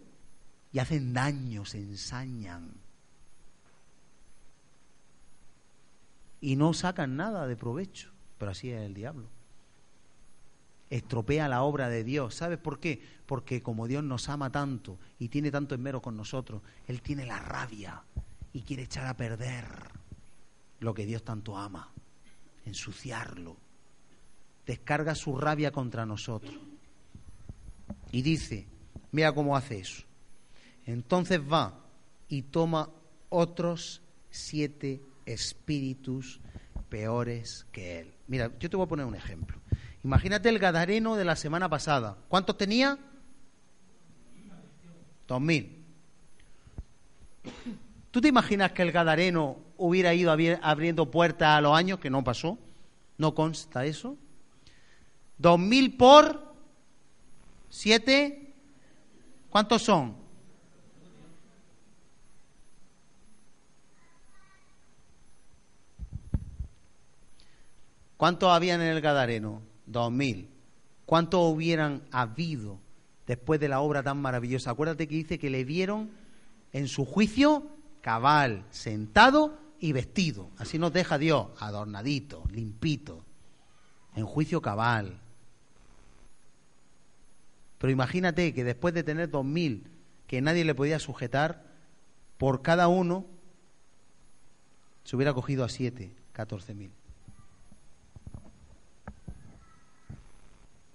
[0.73, 2.73] y hacen daño, se ensañan.
[6.41, 9.29] Y no sacan nada de provecho, pero así es el diablo
[10.91, 12.35] estropea la obra de Dios.
[12.35, 13.01] ¿Sabes por qué?
[13.25, 17.39] Porque como Dios nos ama tanto y tiene tanto enmero con nosotros, Él tiene la
[17.39, 18.03] rabia
[18.53, 19.65] y quiere echar a perder
[20.81, 21.93] lo que Dios tanto ama,
[22.67, 23.57] ensuciarlo.
[24.67, 26.59] Descarga su rabia contra nosotros.
[28.13, 28.67] Y dice,
[29.13, 30.05] mira cómo hace eso.
[30.87, 31.85] Entonces va
[32.29, 32.91] y toma
[33.29, 36.41] otros siete espíritus
[36.89, 38.15] peores que él.
[38.27, 39.61] Mira, yo te voy a poner un ejemplo.
[40.03, 42.17] Imagínate el Gadareno de la semana pasada.
[42.29, 42.99] ¿Cuántos tenía?
[45.29, 45.85] Dos mil.
[48.11, 50.33] ¿Tú te imaginas que el Gadareno hubiera ido
[50.63, 52.59] abriendo puertas a los años, que no pasó?
[53.19, 54.17] ¿No consta eso?
[55.39, 56.55] Dos mil por
[57.69, 58.55] siete.
[59.51, 60.17] ¿Cuántos son?
[68.17, 69.70] ¿Cuántos habían en el Gadareno?
[69.91, 70.49] Dos mil.
[71.05, 72.79] ¿Cuántos hubieran habido
[73.27, 74.71] después de la obra tan maravillosa?
[74.71, 76.11] Acuérdate que dice que le vieron
[76.73, 77.67] en su juicio
[78.01, 80.51] cabal, sentado y vestido.
[80.59, 83.25] Así nos deja Dios, adornadito, limpito,
[84.15, 85.19] en juicio cabal.
[87.79, 89.91] Pero imagínate que después de tener dos mil
[90.29, 91.65] que nadie le podía sujetar,
[92.39, 93.27] por cada uno
[95.03, 96.93] se hubiera cogido a siete, catorce mil.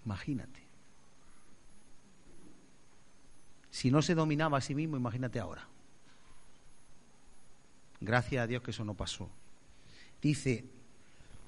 [0.06, 0.66] Imagínate.
[3.72, 5.68] Si no se dominaba a sí mismo, imagínate ahora.
[8.00, 9.30] Gracias a Dios que eso no pasó.
[10.22, 10.66] Dice,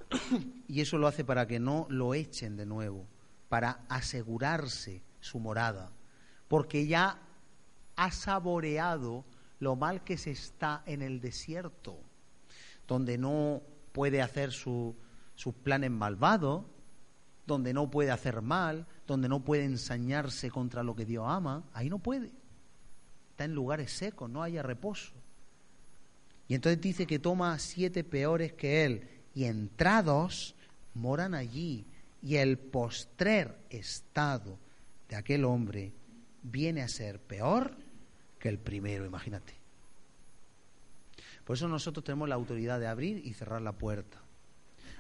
[0.68, 3.06] y eso lo hace para que no lo echen de nuevo,
[3.48, 5.92] para asegurarse su morada,
[6.48, 7.20] porque ya
[7.96, 9.24] ha saboreado
[9.60, 11.98] lo mal que se está en el desierto,
[12.88, 14.96] donde no puede hacer sus
[15.64, 16.66] planes malvados,
[17.48, 21.90] donde no puede hacer mal, donde no puede ensañarse contra lo que Dios ama, ahí
[21.90, 22.30] no puede.
[23.32, 25.14] Está en lugares secos, no haya reposo.
[26.50, 30.56] Y entonces dice que toma siete peores que él, y entrados
[30.94, 31.86] moran allí,
[32.22, 34.58] y el postrer estado
[35.08, 35.94] de aquel hombre
[36.44, 37.76] viene a ser peor
[38.40, 39.54] que el primero, imagínate.
[41.46, 44.20] Por eso nosotros tenemos la autoridad de abrir y cerrar la puerta.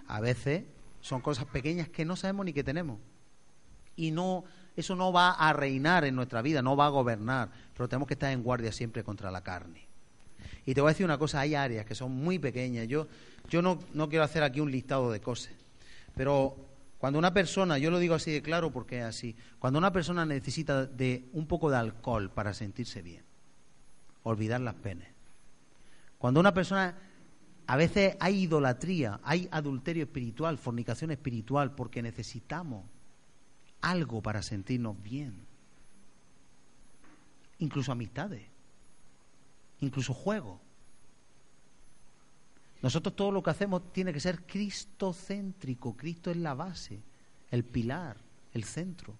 [0.07, 0.63] A veces
[1.01, 2.99] son cosas pequeñas que no sabemos ni que tenemos.
[3.95, 4.43] Y no,
[4.75, 8.13] eso no va a reinar en nuestra vida, no va a gobernar, pero tenemos que
[8.13, 9.87] estar en guardia siempre contra la carne.
[10.65, 12.87] Y te voy a decir una cosa, hay áreas que son muy pequeñas.
[12.87, 13.07] Yo,
[13.49, 15.53] yo no, no quiero hacer aquí un listado de cosas,
[16.15, 16.55] pero
[16.97, 20.25] cuando una persona, yo lo digo así de claro porque es así, cuando una persona
[20.25, 23.23] necesita de un poco de alcohol para sentirse bien,
[24.23, 25.07] olvidar las penas.
[26.17, 26.95] Cuando una persona
[27.67, 32.85] a veces hay idolatría, hay adulterio espiritual, fornicación espiritual, porque necesitamos
[33.81, 35.35] algo para sentirnos bien.
[37.59, 38.43] Incluso amistades,
[39.81, 40.61] incluso juegos.
[42.81, 45.97] Nosotros todo lo que hacemos tiene que ser cristocéntrico.
[45.97, 47.01] Cristo es la base,
[47.51, 48.15] el pilar,
[48.53, 49.13] el centro.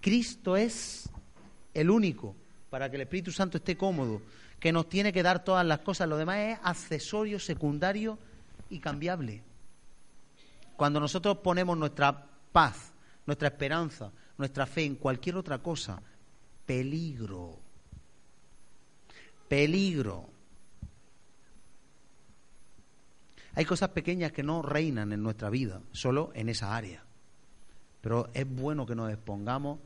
[0.00, 1.08] Cristo es
[1.72, 2.34] el único
[2.68, 4.22] para que el Espíritu Santo esté cómodo
[4.60, 6.08] que nos tiene que dar todas las cosas.
[6.08, 8.18] Lo demás es accesorio, secundario
[8.70, 9.42] y cambiable.
[10.76, 12.92] Cuando nosotros ponemos nuestra paz,
[13.26, 16.00] nuestra esperanza, nuestra fe en cualquier otra cosa,
[16.64, 17.58] peligro.
[19.48, 20.28] Peligro.
[23.54, 27.02] Hay cosas pequeñas que no reinan en nuestra vida, solo en esa área.
[28.00, 29.80] Pero es bueno que nos expongamos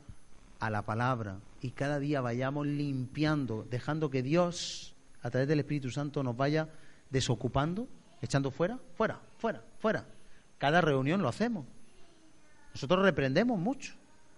[0.59, 5.89] a la palabra y cada día vayamos limpiando, dejando que Dios, a través del Espíritu
[5.89, 6.67] Santo, nos vaya
[7.09, 7.87] desocupando,
[8.21, 10.05] echando fuera, fuera, fuera, fuera.
[10.57, 11.65] Cada reunión lo hacemos.
[12.73, 13.93] Nosotros reprendemos mucho,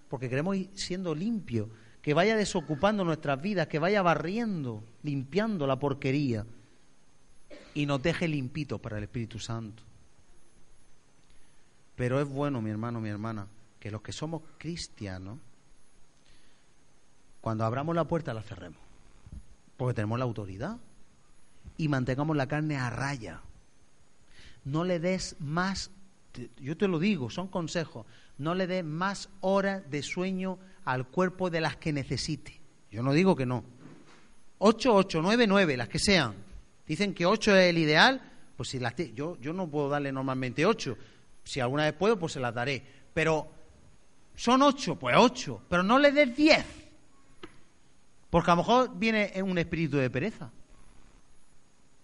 [0.07, 1.67] porque queremos ir siendo limpios,
[2.03, 6.45] que vaya desocupando nuestras vidas, que vaya barriendo, limpiando la porquería
[7.73, 9.81] y nos deje limpitos para el Espíritu Santo.
[11.95, 13.47] Pero es bueno, mi hermano, mi hermana,
[13.79, 15.39] que los que somos cristianos,
[17.45, 18.79] cuando abramos la puerta la cerremos,
[19.77, 20.77] porque tenemos la autoridad
[21.77, 23.41] y mantengamos la carne a raya.
[24.63, 25.91] No le des más,
[26.59, 28.07] yo te lo digo, son consejos,
[28.39, 32.59] no le des más horas de sueño al cuerpo de las que necesite.
[32.89, 33.63] Yo no digo que no.
[34.57, 36.33] Ocho, ocho, nueve, nueve, las que sean.
[36.87, 38.23] Dicen que ocho es el ideal,
[38.57, 40.97] pues si las yo, yo no puedo darle normalmente ocho.
[41.43, 42.83] Si alguna vez puedo, pues se las daré.
[43.13, 43.47] Pero
[44.33, 45.61] son ocho, pues ocho.
[45.69, 46.84] Pero no le des diez.
[48.35, 50.51] Porque a lo mejor viene un espíritu de pereza.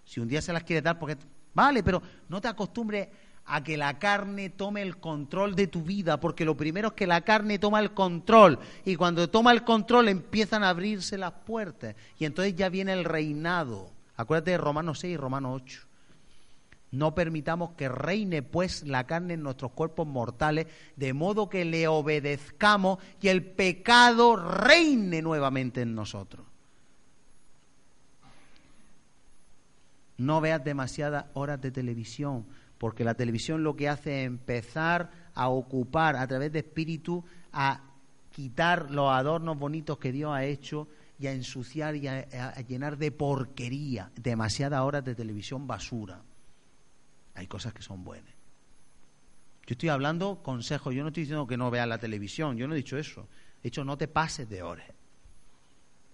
[0.02, 1.18] Si un día se las quiere dar, porque.
[1.52, 3.08] Vale, pero no te acostumbres
[3.44, 7.06] a que la carne tome el control de tu vida, porque lo primero es que
[7.06, 11.96] la carne toma el control, y cuando toma el control empiezan a abrirse las puertas,
[12.18, 13.90] y entonces ya viene el reinado.
[14.16, 15.80] Acuérdate de Romanos 6 y Romanos 8.
[16.92, 21.88] No permitamos que reine pues la carne en nuestros cuerpos mortales, de modo que le
[21.88, 26.46] obedezcamos y el pecado reine nuevamente en nosotros.
[30.18, 35.48] No veas demasiadas horas de televisión, porque la televisión lo que hace es empezar a
[35.48, 37.80] ocupar a través de espíritu, a
[38.30, 40.88] quitar los adornos bonitos que Dios ha hecho
[41.18, 46.20] y a ensuciar y a, llenar de porquería demasiadas horas de televisión basura.
[47.34, 48.34] Hay cosas que son buenas.
[49.66, 52.74] Yo estoy hablando consejos, yo no estoy diciendo que no veas la televisión, yo no
[52.74, 53.28] he dicho eso.
[53.60, 54.90] He dicho no te pases de horas,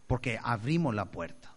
[0.07, 1.55] porque abrimos la puerta.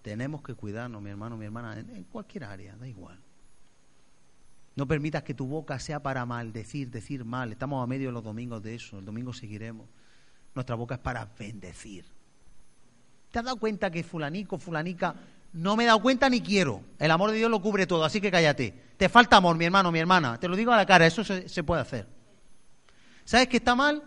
[0.00, 3.20] Tenemos que cuidarnos, mi hermano, mi hermana, en cualquier área, da igual.
[4.76, 7.50] No permitas que tu boca sea para maldecir, decir mal.
[7.50, 8.98] Estamos a medio los domingos de eso.
[8.98, 9.88] El domingo seguiremos.
[10.54, 12.04] Nuestra boca es para bendecir.
[13.30, 15.16] ¿Te has dado cuenta que fulanico, fulanica,
[15.56, 16.82] no me he dado cuenta ni quiero?
[16.98, 18.74] El amor de Dios lo cubre todo, así que cállate.
[18.96, 20.38] Te falta amor, mi hermano, mi hermana.
[20.38, 22.06] Te lo digo a la cara, eso se, puede hacer.
[23.24, 24.02] ¿Sabes qué está mal?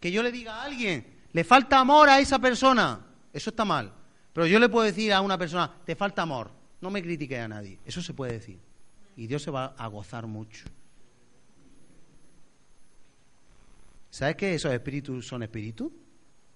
[0.00, 3.00] Que yo le diga a alguien, le falta amor a esa persona.
[3.32, 3.92] Eso está mal.
[4.32, 6.50] Pero yo le puedo decir a una persona, te falta amor.
[6.80, 7.78] No me critique a nadie.
[7.84, 8.60] Eso se puede decir
[9.16, 10.66] y Dios se va a gozar mucho.
[14.10, 15.90] ¿Sabes que esos espíritus son espíritus?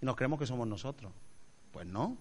[0.01, 1.12] Y nos creemos que somos nosotros.
[1.72, 2.16] Pues no.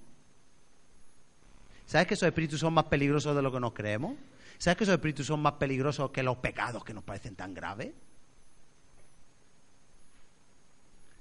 [1.87, 4.15] ¿Sabes que esos espíritus son más peligrosos de lo que nos creemos?
[4.57, 7.93] ¿Sabes que esos espíritus son más peligrosos que los pecados que nos parecen tan graves?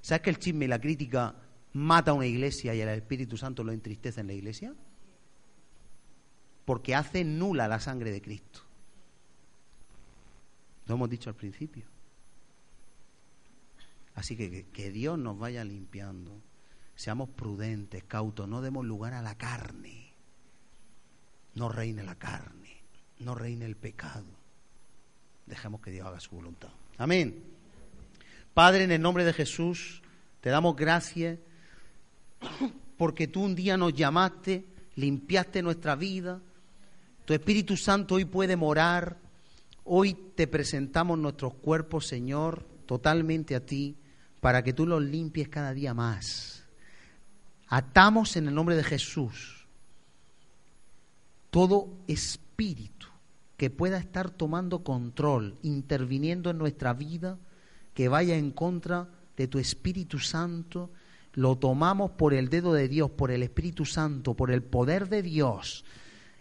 [0.01, 1.37] ¿Sabes que el chisme y la crítica
[1.73, 4.75] mata a una iglesia y el Espíritu Santo lo entristece en la iglesia?
[6.65, 8.61] Porque hace nula la sangre de Cristo.
[10.87, 11.85] Lo hemos dicho al principio.
[14.17, 16.41] Así que, que Dios nos vaya limpiando.
[16.97, 20.06] Seamos prudentes, cautos, no demos lugar a la carne.
[21.57, 22.83] No reine la carne,
[23.19, 24.25] no reine el pecado.
[25.47, 26.71] Dejemos que Dios haga su voluntad.
[26.99, 27.43] Amén.
[28.55, 30.03] Padre, en el nombre de Jesús,
[30.41, 31.39] te damos gracias
[32.97, 36.41] porque tú un día nos llamaste, limpiaste nuestra vida.
[37.25, 39.17] Tu Espíritu Santo hoy puede morar
[39.89, 43.97] Hoy te presentamos nuestros cuerpos, Señor, totalmente a ti,
[44.41, 46.65] para que tú los limpies cada día más.
[47.69, 49.66] Atamos en el nombre de Jesús
[51.51, 53.07] todo espíritu
[53.57, 57.39] que pueda estar tomando control, interviniendo en nuestra vida,
[57.95, 60.91] que vaya en contra de tu Espíritu Santo,
[61.33, 65.23] lo tomamos por el dedo de Dios, por el Espíritu Santo, por el poder de
[65.23, 65.85] Dios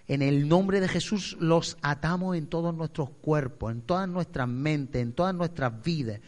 [0.07, 5.01] en el nombre de Jesús los atamos en todos nuestros cuerpos, en todas nuestras mentes,
[5.01, 6.19] en todas nuestras vidas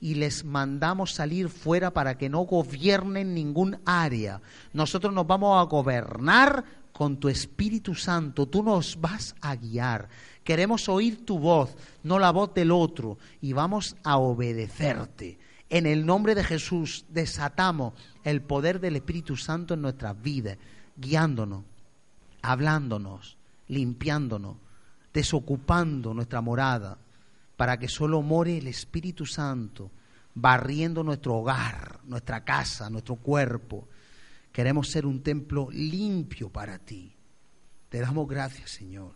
[0.00, 4.40] y les mandamos salir fuera para que no gobiernen ningún área.
[4.72, 6.64] Nosotros nos vamos a gobernar
[6.96, 8.46] con tu Espíritu Santo.
[8.46, 10.08] Tú nos vas a guiar.
[10.42, 15.38] Queremos oír tu voz, no la voz del otro, y vamos a obedecerte.
[15.68, 17.92] En el nombre de Jesús desatamos
[18.24, 20.56] el poder del Espíritu Santo en nuestras vidas,
[20.96, 21.64] guiándonos
[22.46, 23.36] hablándonos,
[23.66, 24.56] limpiándonos,
[25.12, 26.96] desocupando nuestra morada,
[27.56, 29.90] para que solo more el Espíritu Santo,
[30.34, 33.88] barriendo nuestro hogar, nuestra casa, nuestro cuerpo.
[34.56, 37.14] Queremos ser un templo limpio para ti.
[37.90, 39.14] Te damos gracias, Señor.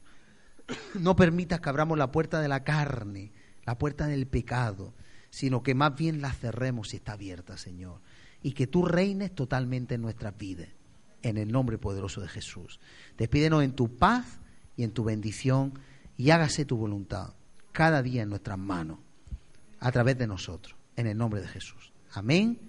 [1.00, 3.32] No permitas que abramos la puerta de la carne,
[3.64, 4.92] la puerta del pecado,
[5.30, 8.02] sino que más bien la cerremos si está abierta, Señor.
[8.42, 10.68] Y que tú reines totalmente en nuestras vidas
[11.22, 12.78] en el nombre poderoso de Jesús.
[13.16, 14.40] Despídenos en tu paz
[14.76, 15.72] y en tu bendición
[16.18, 17.32] y hágase tu voluntad
[17.72, 18.98] cada día en nuestras manos,
[19.78, 21.94] a través de nosotros, en el nombre de Jesús.
[22.12, 22.60] Amén.